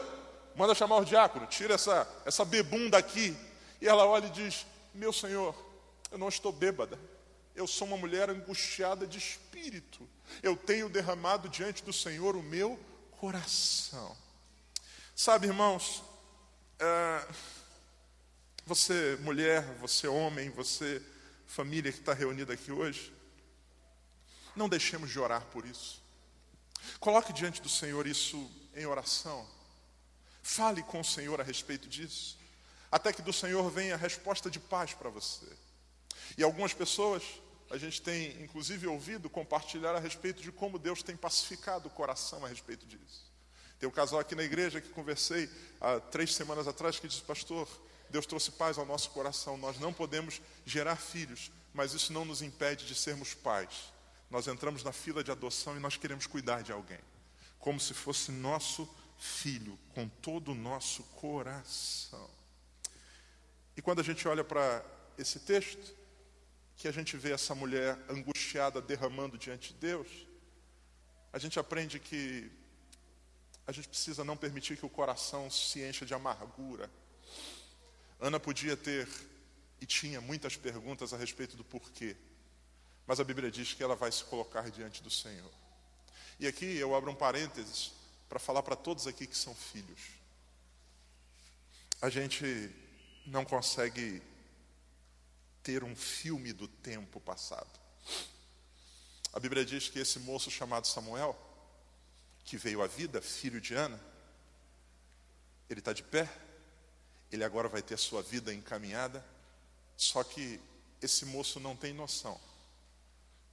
manda 0.55 0.75
chamar 0.75 0.97
o 0.97 1.05
diácono, 1.05 1.45
tira 1.47 1.75
essa, 1.75 2.07
essa 2.25 2.45
bebunda 2.45 2.97
aqui. 2.97 3.35
E 3.81 3.87
ela 3.87 4.05
olha 4.05 4.27
e 4.27 4.31
diz: 4.31 4.65
Meu 4.93 5.11
senhor, 5.11 5.55
eu 6.11 6.17
não 6.17 6.29
estou 6.29 6.51
bêbada, 6.51 6.97
eu 7.55 7.67
sou 7.67 7.87
uma 7.87 7.97
mulher 7.97 8.29
angustiada 8.29 9.05
de 9.05 9.17
espírito, 9.17 10.07
eu 10.41 10.55
tenho 10.55 10.89
derramado 10.89 11.49
diante 11.49 11.83
do 11.83 11.93
Senhor 11.93 12.35
o 12.35 12.43
meu 12.43 12.79
coração. 13.19 14.15
Sabe, 15.15 15.47
irmãos, 15.47 16.03
é, 16.79 17.27
você 18.65 19.17
mulher, 19.21 19.63
você 19.79 20.07
homem, 20.07 20.49
você 20.49 21.01
família 21.45 21.91
que 21.91 21.99
está 21.99 22.13
reunida 22.13 22.53
aqui 22.53 22.71
hoje, 22.71 23.13
não 24.55 24.69
deixemos 24.69 25.09
de 25.09 25.19
orar 25.19 25.45
por 25.47 25.65
isso. 25.65 26.01
Coloque 26.99 27.33
diante 27.33 27.61
do 27.61 27.69
Senhor 27.69 28.07
isso 28.07 28.49
em 28.75 28.85
oração. 28.85 29.47
Fale 30.41 30.81
com 30.83 31.01
o 31.01 31.05
Senhor 31.05 31.39
a 31.39 31.43
respeito 31.43 31.87
disso, 31.87 32.37
até 32.91 33.13
que 33.13 33.21
do 33.21 33.33
Senhor 33.33 33.69
venha 33.69 33.93
a 33.93 33.97
resposta 33.97 34.49
de 34.49 34.59
paz 34.59 34.93
para 34.93 35.09
você. 35.09 35.45
E 36.37 36.43
algumas 36.43 36.73
pessoas, 36.73 37.23
a 37.69 37.77
gente 37.77 38.01
tem 38.01 38.41
inclusive 38.41 38.87
ouvido 38.87 39.29
compartilhar 39.29 39.95
a 39.95 39.99
respeito 39.99 40.41
de 40.41 40.51
como 40.51 40.79
Deus 40.79 41.01
tem 41.03 41.15
pacificado 41.15 41.87
o 41.87 41.91
coração 41.91 42.45
a 42.45 42.47
respeito 42.47 42.85
disso. 42.85 43.31
Tem 43.79 43.89
um 43.89 43.91
casal 43.91 44.19
aqui 44.19 44.35
na 44.35 44.43
igreja 44.43 44.79
que 44.79 44.89
conversei 44.89 45.49
há 45.79 45.99
três 45.99 46.35
semanas 46.35 46.67
atrás 46.67 46.99
que 46.99 47.07
disse, 47.07 47.21
pastor, 47.21 47.67
Deus 48.11 48.25
trouxe 48.25 48.51
paz 48.51 48.77
ao 48.77 48.85
nosso 48.85 49.09
coração. 49.09 49.57
Nós 49.57 49.79
não 49.79 49.91
podemos 49.91 50.41
gerar 50.65 50.97
filhos, 50.97 51.51
mas 51.73 51.93
isso 51.93 52.13
não 52.13 52.23
nos 52.23 52.41
impede 52.41 52.85
de 52.85 52.93
sermos 52.93 53.33
pais. 53.33 53.91
Nós 54.29 54.47
entramos 54.47 54.83
na 54.83 54.91
fila 54.91 55.23
de 55.23 55.31
adoção 55.31 55.75
e 55.75 55.79
nós 55.79 55.97
queremos 55.97 56.27
cuidar 56.27 56.61
de 56.61 56.71
alguém, 56.71 56.99
como 57.57 57.79
se 57.79 57.93
fosse 57.93 58.31
nosso 58.31 58.87
filho 59.17 59.77
com 59.93 60.07
todo 60.07 60.51
o 60.51 60.55
nosso 60.55 61.03
coração. 61.03 62.29
E 63.75 63.81
quando 63.81 63.99
a 63.99 64.03
gente 64.03 64.27
olha 64.27 64.43
para 64.43 64.85
esse 65.17 65.39
texto, 65.39 65.95
que 66.81 66.87
a 66.87 66.91
gente 66.91 67.15
vê 67.15 67.31
essa 67.31 67.53
mulher 67.53 67.95
angustiada 68.09 68.81
derramando 68.81 69.37
diante 69.37 69.71
de 69.71 69.79
Deus, 69.79 70.07
a 71.31 71.37
gente 71.37 71.59
aprende 71.59 71.99
que 71.99 72.51
a 73.67 73.71
gente 73.71 73.87
precisa 73.87 74.23
não 74.23 74.35
permitir 74.35 74.75
que 74.75 74.85
o 74.85 74.89
coração 74.89 75.47
se 75.51 75.79
encha 75.83 76.07
de 76.07 76.15
amargura. 76.15 76.89
Ana 78.19 78.39
podia 78.39 78.75
ter 78.75 79.07
e 79.79 79.85
tinha 79.85 80.19
muitas 80.19 80.57
perguntas 80.57 81.13
a 81.13 81.17
respeito 81.17 81.55
do 81.55 81.63
porquê, 81.63 82.17
mas 83.05 83.19
a 83.19 83.23
Bíblia 83.23 83.51
diz 83.51 83.75
que 83.75 83.83
ela 83.83 83.95
vai 83.95 84.11
se 84.11 84.23
colocar 84.23 84.71
diante 84.71 85.03
do 85.03 85.11
Senhor. 85.11 85.51
E 86.39 86.47
aqui 86.47 86.77
eu 86.77 86.95
abro 86.95 87.11
um 87.11 87.15
parênteses 87.15 87.91
para 88.27 88.39
falar 88.39 88.63
para 88.63 88.75
todos 88.75 89.05
aqui 89.05 89.27
que 89.27 89.37
são 89.37 89.53
filhos. 89.53 90.01
A 92.01 92.09
gente 92.09 92.71
não 93.27 93.45
consegue 93.45 94.30
ter 95.63 95.83
um 95.83 95.95
filme 95.95 96.53
do 96.53 96.67
tempo 96.67 97.19
passado. 97.19 97.79
A 99.33 99.39
Bíblia 99.39 99.63
diz 99.63 99.87
que 99.87 99.99
esse 99.99 100.19
moço 100.19 100.51
chamado 100.51 100.87
Samuel, 100.87 101.37
que 102.43 102.57
veio 102.57 102.81
à 102.81 102.87
vida, 102.87 103.21
filho 103.21 103.61
de 103.61 103.73
Ana, 103.73 103.99
ele 105.69 105.79
está 105.79 105.93
de 105.93 106.03
pé, 106.03 106.29
ele 107.31 107.43
agora 107.43 107.69
vai 107.69 107.81
ter 107.81 107.93
a 107.93 107.97
sua 107.97 108.21
vida 108.21 108.53
encaminhada, 108.53 109.25
só 109.95 110.23
que 110.23 110.59
esse 111.01 111.25
moço 111.25 111.59
não 111.59 111.75
tem 111.75 111.93
noção 111.93 112.39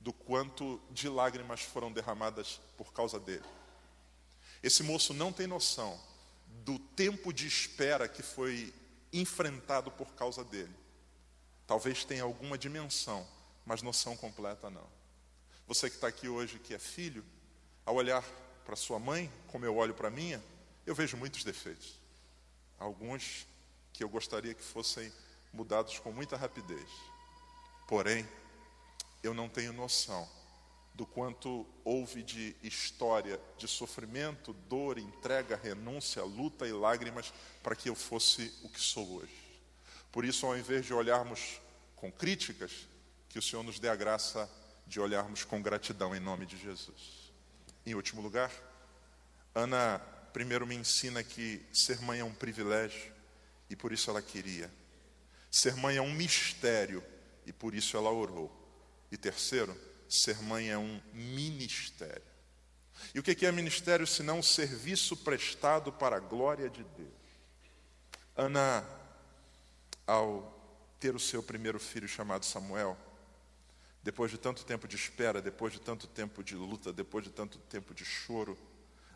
do 0.01 0.13
quanto 0.13 0.81
de 0.91 1.09
lágrimas 1.09 1.61
foram 1.61 1.93
derramadas 1.93 2.61
por 2.77 2.93
causa 2.93 3.19
dele. 3.21 3.45
Esse 4.63 4.83
moço 4.83 5.15
não 5.15 5.33
tem 5.33 5.47
noção 5.47 6.01
do 6.65 6.79
tempo 6.79 7.33
de 7.33 7.47
espera 7.47 8.09
que 8.09 8.23
foi 8.23 8.75
enfrentado 9.13 9.91
por 9.91 10.13
causa 10.15 10.45
dele. 10.45 10.75
Talvez 11.69 12.03
tenha 12.03 12.23
alguma 12.23 12.57
dimensão, 12.57 13.29
mas 13.67 13.83
noção 13.83 14.17
completa 14.17 14.71
não. 14.71 14.87
Você 15.67 15.91
que 15.91 15.97
está 15.97 16.09
aqui 16.09 16.27
hoje, 16.27 16.59
que 16.59 16.73
é 16.73 16.79
filho, 16.79 17.23
ao 17.85 17.95
olhar 17.95 18.25
para 18.65 18.75
sua 18.75 18.99
mãe, 18.99 19.31
como 19.49 19.67
eu 19.67 19.77
olho 19.77 19.93
para 19.93 20.09
a 20.09 20.11
minha, 20.11 20.43
eu 20.87 20.95
vejo 20.95 21.19
muitos 21.19 21.45
defeitos. 21.45 22.01
Alguns 22.79 23.47
que 23.93 24.03
eu 24.03 24.09
gostaria 24.09 24.55
que 24.55 24.63
fossem 24.63 25.13
mudados 25.53 25.99
com 25.99 26.11
muita 26.11 26.39
rapidez. 26.39 26.89
Porém, 27.87 28.27
eu 29.23 29.35
não 29.35 29.47
tenho 29.47 29.75
noção 29.75 30.27
do 30.95 31.05
quanto 31.05 31.67
houve 31.85 32.23
de 32.23 32.57
história 32.63 33.39
de 33.59 33.69
sofrimento, 33.69 34.55
dor, 34.55 34.97
entrega, 34.97 35.55
renúncia, 35.55 36.25
luta 36.25 36.67
e 36.67 36.73
lágrimas 36.73 37.31
para 37.63 37.77
que 37.77 37.91
eu 37.91 37.95
fosse 37.95 38.55
o 38.63 38.71
que 38.71 38.81
sou 38.81 39.17
hoje. 39.17 39.48
Por 40.11 40.25
isso, 40.25 40.47
ao 40.47 40.57
invés 40.57 40.87
de 40.87 40.95
olharmos 40.95 41.61
com 41.97 42.11
críticas, 42.11 42.89
que 43.29 43.39
o 43.39 43.43
Senhor 43.43 43.63
nos 43.63 43.79
dê 43.79 43.89
a 43.89 43.97
graça 43.97 44.51
de 44.87 45.01
olharmos 45.01 45.45
com 45.45 45.61
gratidão 45.61 46.15
em 46.15 46.21
nome 46.21 46.47
de 46.47 46.57
Jesus. 46.57 47.33
Em 47.85 47.95
último 47.95 48.23
lugar, 48.23 48.51
Ana 49.55 49.99
primeiro 50.33 50.67
me 50.67 50.75
ensina 50.75 51.23
que 51.23 51.65
ser 51.73 52.01
mãe 52.01 52.21
é 52.21 52.25
um 52.25 52.33
privilégio 52.33 53.13
e 53.69 53.77
por 53.77 53.93
isso 53.93 54.11
ela 54.11 54.23
queria. 54.23 54.71
Ser 55.51 55.75
mãe 55.77 55.97
é 55.97 56.03
um 56.03 56.13
mistério 56.13 57.03
e 57.45 57.53
por 57.53 57.75
isso 57.75 57.97
ela 57.97 58.11
orou. 58.11 58.55
E 59.11 59.17
terceiro, 59.17 59.77
ser 60.09 60.41
mãe 60.43 60.71
é 60.71 60.79
um 60.79 61.01
ministério. 61.13 62.23
E 63.15 63.19
o 63.19 63.23
que 63.23 63.47
é 63.47 63.53
ministério 63.53 64.07
senão 64.07 64.41
um 64.41 64.43
serviço 64.43 65.17
prestado 65.17 65.93
para 65.93 66.17
a 66.17 66.21
glória 66.21 66.69
de 66.69 66.85
Deus? 66.85 67.09
Ana, 68.37 68.85
ao 70.09 70.59
ter 70.99 71.15
o 71.15 71.21
seu 71.21 71.43
primeiro 71.43 71.79
filho 71.79 72.09
chamado 72.09 72.47
Samuel, 72.47 72.97
depois 74.03 74.31
de 74.31 74.39
tanto 74.39 74.65
tempo 74.65 74.89
de 74.89 74.97
espera, 74.97 75.43
depois 75.43 75.71
de 75.71 75.81
tanto 75.81 76.07
tempo 76.07 76.43
de 76.43 76.55
luta, 76.55 76.95
depois 76.95 77.23
de 77.23 77.31
tanto 77.31 77.59
tempo 77.59 77.93
de 77.93 78.07
choro, 78.07 78.59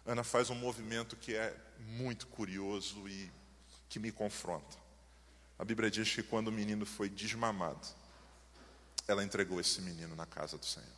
Ana 0.05 0.23
faz 0.23 0.51
um 0.51 0.55
movimento 0.55 1.17
que 1.17 1.35
é 1.35 1.57
muito 1.79 2.27
curioso 2.27 3.09
e 3.09 3.33
que 3.89 3.99
me 3.99 4.13
confronta. 4.13 4.77
A 5.59 5.65
Bíblia 5.65 5.91
diz 5.91 6.15
que 6.15 6.23
quando 6.23 6.49
o 6.49 6.53
menino 6.53 6.85
foi 6.85 7.09
desmamado, 7.09 7.89
ela 9.09 9.25
entregou 9.25 9.59
esse 9.59 9.81
menino 9.81 10.15
na 10.15 10.27
casa 10.27 10.59
do 10.59 10.67
Senhor. 10.67 10.89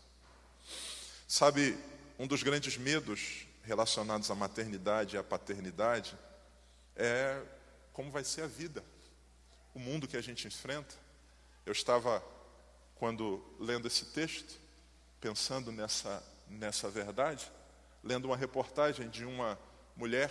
Sabe, 1.29 1.79
um 2.19 2.27
dos 2.27 2.43
grandes 2.43 2.77
medos 2.77 3.47
relacionados 3.63 4.29
à 4.29 4.35
maternidade 4.35 5.15
e 5.15 5.19
à 5.19 5.23
paternidade 5.23 6.19
é 6.97 7.41
como 7.93 8.11
vai 8.11 8.25
ser 8.25 8.43
a 8.43 8.47
vida, 8.49 8.85
o 9.75 9.79
mundo 9.79 10.07
que 10.07 10.17
a 10.17 10.23
gente 10.23 10.47
enfrenta. 10.47 10.95
Eu 11.67 11.73
estava, 11.73 12.25
quando 12.95 13.45
lendo 13.59 13.89
esse 13.89 14.07
texto, 14.07 14.61
pensando 15.21 15.73
nessa, 15.73 16.23
nessa 16.49 16.89
verdade, 16.89 17.51
lendo 18.03 18.27
uma 18.27 18.37
reportagem 18.37 19.09
de 19.09 19.25
uma 19.25 19.59
mulher 19.97 20.31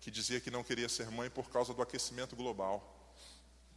que 0.00 0.10
dizia 0.10 0.40
que 0.40 0.50
não 0.50 0.62
queria 0.62 0.88
ser 0.88 1.10
mãe 1.10 1.28
por 1.28 1.50
causa 1.50 1.74
do 1.74 1.82
aquecimento 1.82 2.36
global. 2.36 2.94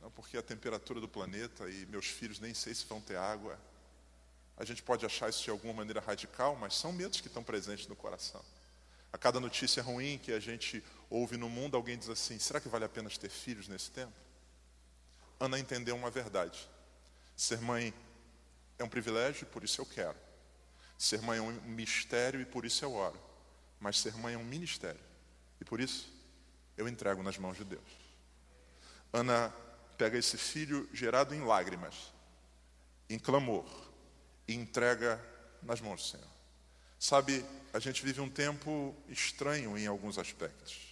Não, 0.02 0.12
porque 0.12 0.38
a 0.38 0.42
temperatura 0.42 1.00
do 1.00 1.08
planeta 1.08 1.70
e 1.70 1.86
meus 1.88 2.08
filhos 2.08 2.40
nem 2.40 2.54
sei 2.54 2.74
se 2.74 2.86
vão 2.86 3.02
ter 3.02 3.18
água. 3.18 3.60
A 4.58 4.66
gente 4.66 4.84
pode 4.84 5.06
achar 5.06 5.30
isso 5.30 5.44
de 5.44 5.50
alguma 5.50 5.74
maneira 5.74 6.00
radical, 6.00 6.56
mas 6.56 6.76
são 6.76 6.92
medos 6.92 7.22
que 7.22 7.28
estão 7.28 7.44
presentes 7.44 7.88
no 7.88 7.96
coração. 7.96 8.44
A 9.14 9.18
cada 9.18 9.40
notícia 9.40 9.82
ruim 9.82 10.18
que 10.18 10.32
a 10.32 10.40
gente 10.40 10.84
ouve 11.10 11.38
no 11.38 11.50
mundo, 11.50 11.76
alguém 11.76 11.98
diz 11.98 12.10
assim: 12.10 12.38
será 12.40 12.60
que 12.60 12.70
vale 12.70 12.86
a 12.86 12.90
pena 12.90 13.10
ter 13.10 13.30
filhos 13.30 13.68
nesse 13.68 13.92
tempo? 13.92 14.14
Ana 15.42 15.58
entendeu 15.58 15.96
uma 15.96 16.12
verdade. 16.12 16.70
Ser 17.36 17.60
mãe 17.60 17.92
é 18.78 18.84
um 18.84 18.88
privilégio, 18.88 19.48
por 19.48 19.64
isso 19.64 19.82
eu 19.82 19.86
quero. 19.88 20.16
Ser 21.00 21.20
mãe 21.24 21.40
é 21.40 21.42
um 21.42 21.52
mistério 21.64 22.40
e 22.40 22.46
por 22.46 22.64
isso 22.64 22.86
eu 22.86 22.94
oro. 22.94 23.20
Mas 23.80 24.00
ser 24.00 24.14
mãe 24.18 24.36
é 24.36 24.38
um 24.38 24.44
ministério. 24.44 25.02
E 25.60 25.66
por 25.66 25.82
isso 25.82 26.08
eu 26.78 26.88
entrego 26.88 27.24
nas 27.24 27.40
mãos 27.40 27.58
de 27.58 27.64
Deus. 27.64 27.82
Ana 29.12 29.52
pega 29.98 30.16
esse 30.16 30.38
filho 30.38 30.88
gerado 30.94 31.34
em 31.34 31.44
lágrimas, 31.44 32.14
em 33.10 33.18
clamor, 33.18 33.66
e 34.48 34.54
entrega 34.54 35.20
nas 35.64 35.82
mãos 35.82 36.04
do 36.04 36.08
Senhor. 36.08 36.32
Sabe, 37.00 37.44
a 37.74 37.80
gente 37.80 38.06
vive 38.06 38.22
um 38.22 38.30
tempo 38.30 38.96
estranho 39.10 39.76
em 39.76 39.88
alguns 39.88 40.20
aspectos, 40.20 40.91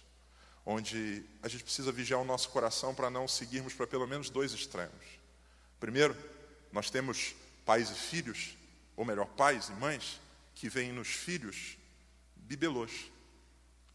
onde 0.64 1.24
a 1.42 1.48
gente 1.48 1.64
precisa 1.64 1.90
vigiar 1.90 2.20
o 2.20 2.24
nosso 2.24 2.50
coração 2.50 2.94
para 2.94 3.10
não 3.10 3.26
seguirmos 3.26 3.74
para 3.74 3.86
pelo 3.86 4.06
menos 4.06 4.30
dois 4.30 4.52
extremos. 4.52 5.04
Primeiro, 5.78 6.16
nós 6.72 6.90
temos 6.90 7.34
pais 7.64 7.90
e 7.90 7.94
filhos, 7.94 8.56
ou 8.96 9.04
melhor, 9.04 9.26
pais 9.26 9.68
e 9.68 9.72
mães, 9.72 10.20
que 10.54 10.68
veem 10.68 10.92
nos 10.92 11.08
filhos 11.08 11.76
bibelôs. 12.36 13.10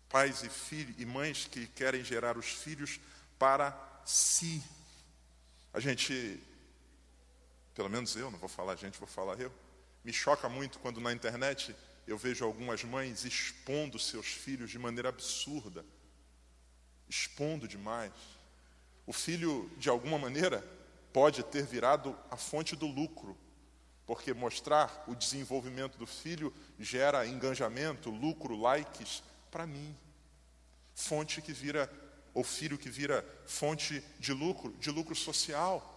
Pais 0.09 0.43
e, 0.43 0.49
filhos, 0.49 0.95
e 0.97 1.05
mães 1.05 1.45
que 1.45 1.67
querem 1.67 2.03
gerar 2.03 2.37
os 2.37 2.47
filhos 2.47 2.99
para 3.37 3.73
si. 4.05 4.63
A 5.73 5.79
gente, 5.79 6.39
pelo 7.73 7.89
menos 7.89 8.15
eu, 8.15 8.31
não 8.31 8.39
vou 8.39 8.49
falar 8.49 8.73
a 8.73 8.75
gente, 8.77 8.97
vou 8.97 9.07
falar 9.07 9.39
eu, 9.39 9.51
me 10.03 10.13
choca 10.13 10.47
muito 10.47 10.79
quando 10.79 11.01
na 11.01 11.11
internet 11.11 11.75
eu 12.07 12.17
vejo 12.17 12.45
algumas 12.45 12.83
mães 12.83 13.25
expondo 13.25 13.99
seus 13.99 14.27
filhos 14.27 14.69
de 14.69 14.79
maneira 14.79 15.09
absurda, 15.09 15.83
expondo 17.09 17.67
demais. 17.67 18.11
O 19.05 19.13
filho, 19.13 19.69
de 19.77 19.89
alguma 19.89 20.17
maneira, 20.17 20.63
pode 21.13 21.43
ter 21.43 21.63
virado 21.65 22.17
a 22.29 22.35
fonte 22.35 22.75
do 22.75 22.87
lucro, 22.87 23.37
porque 24.05 24.33
mostrar 24.33 25.03
o 25.07 25.15
desenvolvimento 25.15 25.97
do 25.97 26.05
filho 26.05 26.53
gera 26.79 27.25
engajamento, 27.25 28.09
lucro, 28.09 28.59
likes 28.59 29.23
para 29.49 29.65
mim. 29.65 29.95
Fonte 30.93 31.41
que 31.41 31.53
vira, 31.53 31.91
ou 32.33 32.43
filho 32.43 32.77
que 32.77 32.89
vira 32.89 33.25
fonte 33.45 34.03
de 34.19 34.33
lucro, 34.33 34.71
de 34.73 34.91
lucro 34.91 35.15
social. 35.15 35.91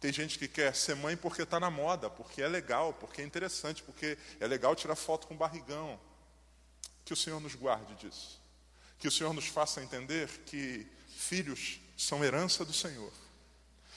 Tem 0.00 0.12
gente 0.12 0.38
que 0.38 0.48
quer 0.48 0.74
ser 0.74 0.96
mãe 0.96 1.16
porque 1.16 1.42
está 1.42 1.58
na 1.58 1.70
moda, 1.70 2.10
porque 2.10 2.42
é 2.42 2.48
legal, 2.48 2.92
porque 2.92 3.22
é 3.22 3.24
interessante, 3.24 3.82
porque 3.82 4.18
é 4.40 4.46
legal 4.46 4.74
tirar 4.74 4.96
foto 4.96 5.26
com 5.26 5.36
barrigão. 5.36 5.98
Que 7.04 7.12
o 7.12 7.16
Senhor 7.16 7.40
nos 7.40 7.54
guarde 7.54 7.94
disso. 7.94 8.40
Que 8.98 9.08
o 9.08 9.10
Senhor 9.10 9.32
nos 9.32 9.46
faça 9.46 9.82
entender 9.82 10.28
que 10.46 10.86
filhos 11.08 11.80
são 11.96 12.24
herança 12.24 12.64
do 12.64 12.72
Senhor. 12.72 13.12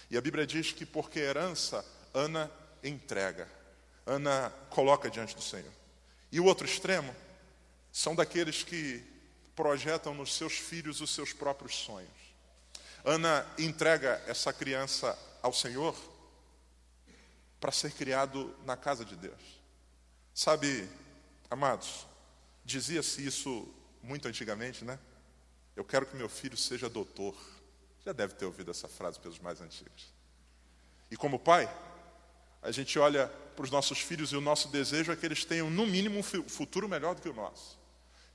E 0.10 0.18
a 0.18 0.22
Bíblia 0.22 0.46
diz 0.46 0.72
que 0.72 0.86
porque 0.86 1.20
herança, 1.20 1.86
Ana 2.14 2.52
entrega. 2.84 3.48
Ana 4.06 4.52
coloca 4.70 5.10
diante 5.10 5.36
do 5.36 5.42
Senhor. 5.42 5.72
E 6.32 6.40
o 6.40 6.46
outro 6.46 6.66
extremo 6.66 7.16
são 7.92 8.16
daqueles 8.16 8.64
que 8.64 9.04
projetam 9.56 10.14
nos 10.14 10.34
seus 10.36 10.54
filhos 10.54 11.02
os 11.02 11.14
seus 11.14 11.34
próprios 11.34 11.76
sonhos. 11.76 12.10
Ana 13.04 13.46
entrega 13.58 14.22
essa 14.28 14.52
criança 14.52 15.18
ao 15.42 15.54
Senhor 15.54 15.96
para 17.60 17.72
ser 17.72 17.92
criado 17.92 18.56
na 18.66 18.78
casa 18.78 19.04
de 19.04 19.16
Deus. 19.16 19.60
Sabe, 20.34 20.88
amados, 21.50 22.08
dizia-se 22.64 23.26
isso 23.26 23.68
muito 24.02 24.28
antigamente, 24.28 24.84
né? 24.84 25.00
Eu 25.76 25.84
quero 25.84 26.06
que 26.06 26.16
meu 26.16 26.30
filho 26.30 26.58
seja 26.58 26.90
doutor. 26.90 27.36
Já 28.06 28.12
deve 28.12 28.34
ter 28.34 28.46
ouvido 28.46 28.72
essa 28.72 28.88
frase 28.88 29.20
pelos 29.20 29.40
mais 29.40 29.62
antigos. 29.62 30.14
E 31.12 31.18
como 31.18 31.40
pai, 31.40 31.70
a 32.62 32.72
gente 32.72 32.98
olha 33.00 33.28
para 33.56 33.64
os 33.64 33.72
nossos 33.72 34.00
filhos 34.00 34.32
e 34.32 34.36
o 34.36 34.42
nosso 34.42 34.68
desejo 34.70 35.12
é 35.12 35.16
que 35.16 35.26
eles 35.26 35.46
tenham, 35.46 35.70
no 35.70 35.86
mínimo, 35.86 36.20
um 36.20 36.24
futuro 36.24 36.88
melhor 36.88 37.16
do 37.16 37.22
que 37.22 37.30
o 37.30 37.34
nosso. 37.34 37.80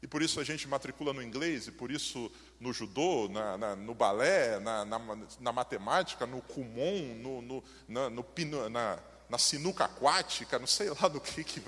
E 0.03 0.07
por 0.07 0.21
isso 0.21 0.39
a 0.39 0.45
gente 0.45 0.69
matricula 0.69 1.15
no 1.15 1.23
inglês, 1.23 1.67
e 1.67 1.73
por 1.73 1.91
isso 1.91 2.31
no 2.61 2.75
judô, 2.75 3.27
na, 3.31 3.57
na, 3.57 3.77
no 3.77 3.95
balé, 3.95 4.61
na, 4.61 4.85
na, 4.85 5.53
matemática, 5.53 6.27
no 6.27 6.43
kumon, 6.43 7.15
no, 7.23 7.41
no, 7.41 7.65
na, 7.89 8.11
no 8.11 8.27
na, 9.31 9.39
sinuca 9.39 9.87
aquática, 9.87 10.59
não 10.59 10.67
sei 10.67 10.91
lá 10.91 11.09
do 11.09 11.21
que, 11.23 11.43
que 11.43 11.63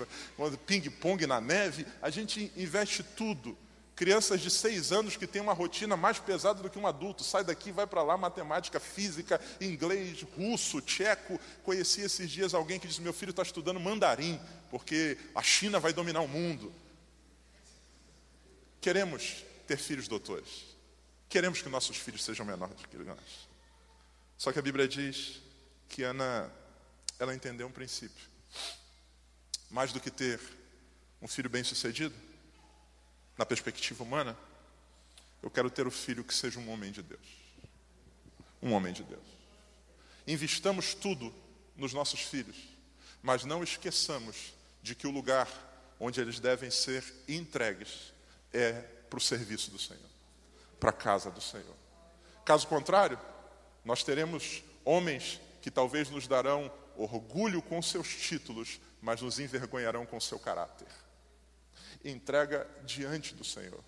ping-pong 0.67 1.25
na 1.25 1.41
neve, 1.41 1.87
a 1.99 2.11
gente 2.11 2.51
investe 2.55 3.01
tudo. 3.01 3.57
Crianças 3.97 4.41
de 4.41 4.51
seis 4.51 4.91
anos 4.91 5.17
que 5.17 5.25
têm 5.25 5.41
uma 5.41 5.53
rotina 5.53 5.97
mais 5.97 6.19
pesada 6.19 6.61
do 6.61 6.69
que 6.69 6.77
um 6.77 6.85
adulto, 6.85 7.23
sai 7.23 7.43
daqui, 7.43 7.71
vai 7.71 7.87
para 7.87 8.03
lá, 8.03 8.15
matemática, 8.15 8.79
física, 8.79 9.41
inglês, 9.59 10.21
russo, 10.37 10.79
tcheco. 10.81 11.39
Conheci 11.63 12.01
esses 12.01 12.29
dias 12.29 12.53
alguém 12.53 12.79
que 12.79 12.87
disse: 12.87 13.01
Meu 13.01 13.11
filho 13.11 13.31
está 13.31 13.41
estudando 13.41 13.79
mandarim, 13.79 14.39
porque 14.69 15.17
a 15.33 15.41
China 15.41 15.79
vai 15.79 15.93
dominar 15.93 16.21
o 16.21 16.27
mundo. 16.27 16.71
Queremos 18.79 19.43
ter 19.65 19.77
filhos 19.77 20.07
doutores. 20.07 20.77
Queremos 21.27 21.63
que 21.63 21.67
nossos 21.67 21.97
filhos 21.97 22.23
sejam 22.23 22.45
menores 22.45 22.79
do 22.79 22.87
que 22.87 22.97
nós. 22.97 23.47
Só 24.37 24.51
que 24.51 24.59
a 24.59 24.61
Bíblia 24.61 24.87
diz 24.87 25.41
que 25.89 26.03
Ana, 26.03 26.51
ela 27.17 27.33
entendeu 27.33 27.65
um 27.65 27.71
princípio. 27.71 28.27
Mais 29.71 29.91
do 29.91 29.99
que 29.99 30.11
ter 30.11 30.39
um 31.19 31.27
filho 31.27 31.49
bem-sucedido, 31.49 32.13
na 33.37 33.45
perspectiva 33.45 34.03
humana, 34.03 34.37
eu 35.41 35.49
quero 35.49 35.69
ter 35.69 35.85
o 35.85 35.91
filho 35.91 36.23
que 36.23 36.33
seja 36.33 36.59
um 36.59 36.69
homem 36.71 36.91
de 36.91 37.01
Deus. 37.01 37.27
Um 38.61 38.73
homem 38.73 38.91
de 38.91 39.03
Deus. 39.03 39.23
Investamos 40.25 40.93
tudo 40.93 41.33
nos 41.75 41.93
nossos 41.93 42.21
filhos, 42.21 42.57
mas 43.21 43.45
não 43.45 43.63
esqueçamos 43.63 44.53
de 44.81 44.95
que 44.95 45.07
o 45.07 45.11
lugar 45.11 45.47
onde 45.99 46.19
eles 46.19 46.39
devem 46.39 46.71
ser 46.71 47.03
entregues 47.27 48.11
é 48.53 48.73
para 49.09 49.17
o 49.17 49.21
serviço 49.21 49.71
do 49.71 49.79
Senhor, 49.79 50.09
para 50.79 50.89
a 50.89 50.93
casa 50.93 51.29
do 51.31 51.41
Senhor. 51.41 51.75
Caso 52.43 52.67
contrário, 52.67 53.19
nós 53.85 54.03
teremos 54.03 54.63
homens 54.83 55.39
que 55.61 55.71
talvez 55.71 56.09
nos 56.09 56.27
darão 56.27 56.71
orgulho 56.95 57.61
com 57.61 57.81
seus 57.81 58.07
títulos, 58.07 58.79
mas 59.01 59.21
nos 59.21 59.39
envergonharão 59.39 60.05
com 60.05 60.19
seu 60.19 60.39
caráter. 60.39 60.87
Entrega 62.03 62.67
diante 62.85 63.33
do 63.33 63.43
Senhor. 63.43 63.83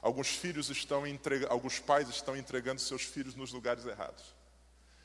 Alguns 0.00 0.28
filhos 0.28 0.70
estão 0.70 1.06
entregando, 1.06 1.52
alguns 1.52 1.78
pais 1.80 2.08
estão 2.08 2.36
entregando 2.36 2.80
seus 2.80 3.02
filhos 3.02 3.34
nos 3.34 3.52
lugares 3.52 3.84
errados. 3.84 4.34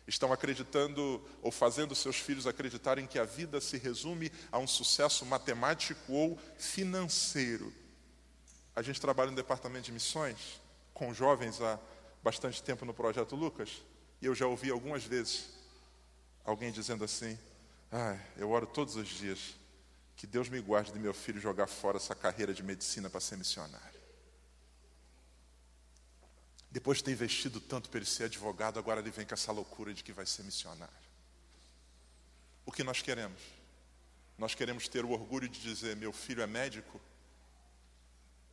Estão 0.05 0.31
acreditando 0.31 1.23
ou 1.41 1.51
fazendo 1.51 1.95
seus 1.95 2.17
filhos 2.17 2.45
acreditarem 2.45 3.07
que 3.07 3.17
a 3.17 3.23
vida 3.23 3.59
se 3.61 3.77
resume 3.77 4.31
a 4.51 4.59
um 4.59 4.67
sucesso 4.67 5.25
matemático 5.25 6.13
ou 6.13 6.37
financeiro. 6.57 7.73
A 8.75 8.81
gente 8.81 8.99
trabalha 8.99 9.31
no 9.31 9.35
departamento 9.35 9.85
de 9.85 9.91
missões 9.91 10.61
com 10.93 11.13
jovens 11.13 11.61
há 11.61 11.79
bastante 12.21 12.61
tempo 12.61 12.85
no 12.85 12.93
projeto 12.93 13.35
Lucas, 13.35 13.81
e 14.21 14.25
eu 14.25 14.35
já 14.35 14.45
ouvi 14.45 14.69
algumas 14.69 15.03
vezes 15.03 15.49
alguém 16.43 16.71
dizendo 16.71 17.03
assim: 17.03 17.37
ah, 17.91 18.17
eu 18.37 18.49
oro 18.51 18.67
todos 18.67 18.95
os 18.95 19.07
dias 19.07 19.55
que 20.15 20.27
Deus 20.27 20.49
me 20.49 20.61
guarde 20.61 20.91
de 20.91 20.99
meu 20.99 21.13
filho 21.13 21.39
jogar 21.39 21.67
fora 21.67 21.97
essa 21.97 22.15
carreira 22.15 22.53
de 22.53 22.63
medicina 22.63 23.09
para 23.09 23.19
ser 23.19 23.37
missionário. 23.37 24.01
Depois 26.69 26.97
de 26.97 27.03
ter 27.03 27.11
investido 27.11 27.59
tanto 27.59 27.89
para 27.89 27.99
ele 27.99 28.05
ser 28.05 28.23
advogado, 28.23 28.79
agora 28.79 28.99
ele 28.99 29.11
vem 29.11 29.25
com 29.25 29.33
essa 29.33 29.51
loucura 29.51 29.93
de 29.93 30.03
que 30.03 30.11
vai 30.11 30.25
ser 30.25 30.43
missionário. 30.43 30.93
O 32.65 32.71
que 32.71 32.83
nós 32.83 33.01
queremos? 33.01 33.41
Nós 34.37 34.55
queremos 34.55 34.87
ter 34.87 35.05
o 35.05 35.11
orgulho 35.11 35.47
de 35.47 35.59
dizer: 35.59 35.95
meu 35.95 36.11
filho 36.11 36.41
é 36.41 36.47
médico, 36.47 36.99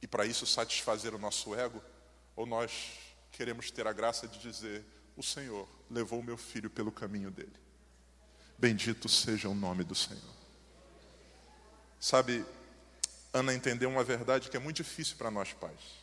e 0.02 0.06
para 0.06 0.26
isso 0.26 0.46
satisfazer 0.46 1.14
o 1.14 1.18
nosso 1.18 1.54
ego, 1.54 1.82
ou 2.36 2.44
nós 2.44 2.98
queremos 3.32 3.70
ter 3.70 3.86
a 3.86 3.92
graça 3.92 4.28
de 4.28 4.38
dizer: 4.38 4.84
O 5.16 5.22
Senhor 5.22 5.68
levou 5.90 6.20
o 6.20 6.24
meu 6.24 6.36
filho 6.36 6.68
pelo 6.68 6.92
caminho 6.92 7.30
dele. 7.30 7.56
Bendito 8.58 9.08
seja 9.08 9.48
o 9.48 9.54
nome 9.54 9.82
do 9.82 9.94
Senhor. 9.94 10.39
Sabe, 12.00 12.46
Ana 13.30 13.54
entendeu 13.54 13.90
uma 13.90 14.02
verdade 14.02 14.48
que 14.48 14.56
é 14.56 14.60
muito 14.60 14.78
difícil 14.78 15.18
para 15.18 15.30
nós 15.30 15.52
pais. 15.52 16.00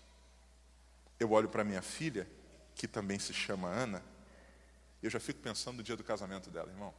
Eu 1.20 1.32
olho 1.32 1.50
para 1.50 1.64
minha 1.64 1.82
filha, 1.82 2.30
que 2.76 2.88
também 2.88 3.18
se 3.18 3.34
chama 3.34 3.68
Ana, 3.68 4.04
e 5.02 5.08
eu 5.08 5.10
já 5.10 5.20
fico 5.20 5.40
pensando 5.40 5.78
no 5.78 5.84
dia 5.84 5.98
do 5.98 6.04
casamento 6.04 6.52
dela, 6.52 6.70
irmão. 6.70 6.94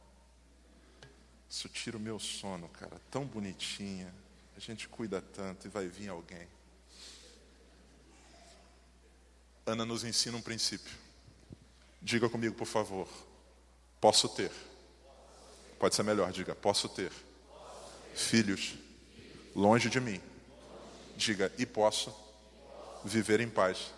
Isso 1.49 1.69
tira 1.69 1.95
o 1.95 1.99
meu 1.99 2.19
sono, 2.19 2.67
cara. 2.67 2.99
Tão 3.09 3.25
bonitinha. 3.25 4.13
A 4.55 4.59
gente 4.59 4.89
cuida 4.89 5.21
tanto 5.21 5.65
e 5.65 5.69
vai 5.69 5.87
vir 5.87 6.09
alguém. 6.09 6.47
Ana 9.65 9.85
nos 9.85 10.03
ensina 10.03 10.37
um 10.37 10.41
princípio. 10.41 10.93
Diga 12.01 12.29
comigo, 12.29 12.55
por 12.55 12.67
favor. 12.67 13.07
Posso 14.01 14.27
ter. 14.27 14.51
Pode 15.79 15.95
ser 15.95 16.03
melhor, 16.03 16.31
diga. 16.31 16.53
Posso 16.53 16.89
ter. 16.89 17.11
Filhos 18.13 18.77
longe 19.59 19.89
de 19.89 19.99
mim. 19.99 20.21
Diga, 21.17 21.51
e 21.57 21.65
posso 21.65 22.15
viver 23.03 23.41
em 23.41 23.49
paz 23.49 23.91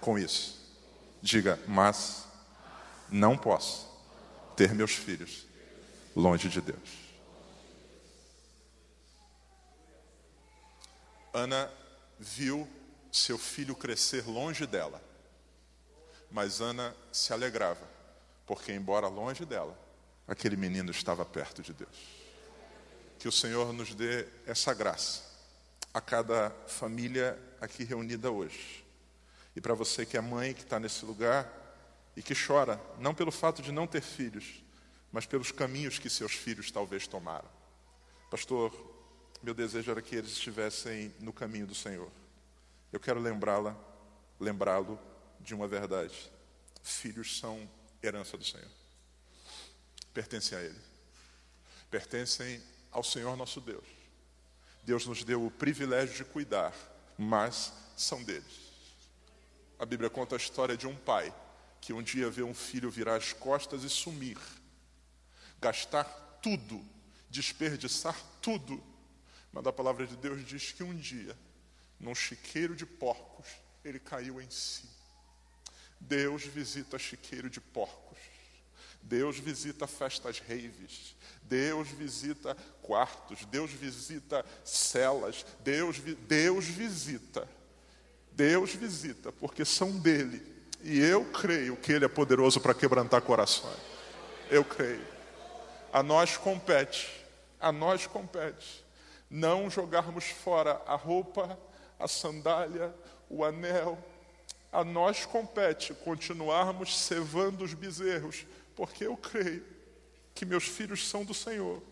com 0.00 0.18
isso. 0.18 0.60
Diga, 1.22 1.60
mas 1.68 2.26
não 3.08 3.38
posso 3.38 3.88
ter 4.56 4.74
meus 4.74 4.92
filhos 4.92 5.46
longe 6.14 6.48
de 6.48 6.60
Deus. 6.60 7.04
Ana 11.32 11.70
viu 12.18 12.68
seu 13.12 13.38
filho 13.38 13.76
crescer 13.76 14.28
longe 14.28 14.66
dela, 14.66 15.00
mas 16.30 16.60
Ana 16.60 16.94
se 17.12 17.32
alegrava, 17.32 17.88
porque, 18.44 18.72
embora 18.72 19.06
longe 19.06 19.44
dela, 19.44 19.78
aquele 20.26 20.56
menino 20.56 20.90
estava 20.90 21.24
perto 21.24 21.62
de 21.62 21.72
Deus. 21.72 22.23
Que 23.24 23.28
o 23.28 23.32
Senhor 23.32 23.72
nos 23.72 23.94
dê 23.94 24.28
essa 24.44 24.74
graça 24.74 25.22
a 25.94 25.98
cada 25.98 26.50
família 26.66 27.42
aqui 27.58 27.82
reunida 27.82 28.30
hoje. 28.30 28.84
E 29.56 29.62
para 29.62 29.72
você 29.72 30.04
que 30.04 30.18
é 30.18 30.20
mãe, 30.20 30.52
que 30.52 30.60
está 30.60 30.78
nesse 30.78 31.06
lugar 31.06 31.50
e 32.14 32.22
que 32.22 32.34
chora, 32.34 32.78
não 32.98 33.14
pelo 33.14 33.32
fato 33.32 33.62
de 33.62 33.72
não 33.72 33.86
ter 33.86 34.02
filhos, 34.02 34.62
mas 35.10 35.24
pelos 35.24 35.50
caminhos 35.50 35.98
que 35.98 36.10
seus 36.10 36.32
filhos 36.34 36.70
talvez 36.70 37.06
tomaram. 37.06 37.48
Pastor, 38.30 38.70
meu 39.42 39.54
desejo 39.54 39.90
era 39.90 40.02
que 40.02 40.16
eles 40.16 40.32
estivessem 40.32 41.10
no 41.18 41.32
caminho 41.32 41.66
do 41.66 41.74
Senhor. 41.74 42.10
Eu 42.92 43.00
quero 43.00 43.18
lembrá-la, 43.18 43.74
lembrá-lo 44.38 45.00
de 45.40 45.54
uma 45.54 45.66
verdade. 45.66 46.30
Filhos 46.82 47.38
são 47.38 47.66
herança 48.02 48.36
do 48.36 48.44
Senhor. 48.44 48.68
Pertencem 50.12 50.58
a 50.58 50.60
Ele. 50.60 50.80
Pertencem 51.90 52.62
ao 52.94 53.02
Senhor 53.02 53.36
nosso 53.36 53.60
Deus. 53.60 53.84
Deus 54.84 55.04
nos 55.04 55.24
deu 55.24 55.44
o 55.44 55.50
privilégio 55.50 56.14
de 56.14 56.24
cuidar, 56.24 56.72
mas 57.18 57.72
são 57.96 58.22
deles. 58.22 58.72
A 59.78 59.84
Bíblia 59.84 60.08
conta 60.08 60.36
a 60.36 60.38
história 60.38 60.76
de 60.76 60.86
um 60.86 60.94
pai 60.94 61.34
que 61.80 61.92
um 61.92 62.02
dia 62.02 62.30
vê 62.30 62.42
um 62.42 62.54
filho 62.54 62.90
virar 62.90 63.16
as 63.16 63.32
costas 63.32 63.82
e 63.82 63.90
sumir, 63.90 64.38
gastar 65.60 66.04
tudo, 66.40 66.82
desperdiçar 67.28 68.16
tudo. 68.40 68.82
Mas 69.52 69.66
a 69.66 69.72
palavra 69.72 70.06
de 70.06 70.16
Deus 70.16 70.46
diz 70.46 70.72
que 70.72 70.82
um 70.82 70.94
dia, 70.94 71.36
num 71.98 72.14
chiqueiro 72.14 72.76
de 72.76 72.86
porcos, 72.86 73.48
ele 73.84 73.98
caiu 73.98 74.40
em 74.40 74.48
si. 74.48 74.88
Deus 76.00 76.44
visita 76.44 76.98
chiqueiro 76.98 77.50
de 77.50 77.60
porcos. 77.60 78.03
Deus 79.04 79.38
visita 79.38 79.86
festas 79.86 80.40
raves. 80.40 81.14
Deus 81.42 81.88
visita 81.88 82.56
quartos. 82.82 83.44
Deus 83.44 83.70
visita 83.70 84.44
celas. 84.64 85.46
Deus, 85.60 85.98
Deus 85.98 86.64
visita. 86.64 87.48
Deus 88.32 88.74
visita, 88.74 89.30
porque 89.30 89.64
são 89.64 89.92
dele. 89.92 90.42
E 90.82 90.98
eu 90.98 91.24
creio 91.26 91.76
que 91.76 91.92
ele 91.92 92.04
é 92.04 92.08
poderoso 92.08 92.60
para 92.60 92.74
quebrantar 92.74 93.22
corações. 93.22 93.78
Eu 94.50 94.64
creio. 94.64 95.06
A 95.92 96.02
nós 96.02 96.36
compete, 96.36 97.08
a 97.60 97.70
nós 97.70 98.06
compete 98.06 98.84
não 99.34 99.68
jogarmos 99.68 100.26
fora 100.26 100.80
a 100.86 100.94
roupa, 100.94 101.58
a 101.98 102.06
sandália, 102.06 102.94
o 103.28 103.44
anel. 103.44 103.98
A 104.70 104.84
nós 104.84 105.26
compete 105.26 105.92
continuarmos 105.92 106.96
cevando 106.96 107.64
os 107.64 107.74
bezerros, 107.74 108.46
porque 108.76 109.06
eu 109.06 109.16
creio 109.16 109.62
que 110.34 110.44
meus 110.44 110.64
filhos 110.64 111.08
são 111.08 111.24
do 111.24 111.32
Senhor. 111.34 111.82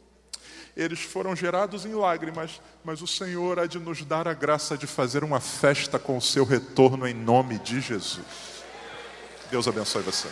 Eles 0.77 1.01
foram 1.01 1.37
gerados 1.37 1.85
em 1.85 1.95
lágrimas, 1.95 2.61
mas 2.85 3.03
o 3.03 3.07
Senhor 3.07 3.59
há 3.59 3.66
de 3.66 3.79
nos 3.79 4.05
dar 4.05 4.27
a 4.27 4.35
graça 4.35 4.77
de 4.77 4.87
fazer 4.87 5.23
uma 5.23 5.38
festa 5.38 5.99
com 5.99 6.16
o 6.16 6.23
seu 6.23 6.45
retorno 6.45 7.07
em 7.07 7.14
nome 7.14 7.59
de 7.59 7.81
Jesus. 7.81 8.64
Deus 9.51 9.68
abençoe 9.68 10.03
você. 10.03 10.29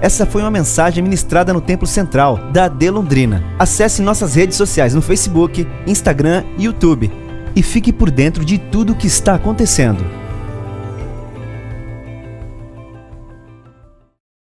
Essa 0.00 0.24
foi 0.24 0.42
uma 0.42 0.50
mensagem 0.50 1.02
ministrada 1.02 1.52
no 1.52 1.60
Templo 1.60 1.86
Central 1.86 2.36
da 2.52 2.66
AD 2.66 2.90
Londrina. 2.90 3.42
Acesse 3.58 4.00
nossas 4.00 4.36
redes 4.36 4.56
sociais 4.56 4.94
no 4.94 5.02
Facebook, 5.02 5.66
Instagram 5.86 6.44
e 6.56 6.64
YouTube 6.64 7.10
e 7.56 7.62
fique 7.62 7.92
por 7.92 8.10
dentro 8.10 8.44
de 8.44 8.58
tudo 8.58 8.92
o 8.92 8.96
que 8.96 9.08
está 9.08 9.34
acontecendo. 9.34 10.27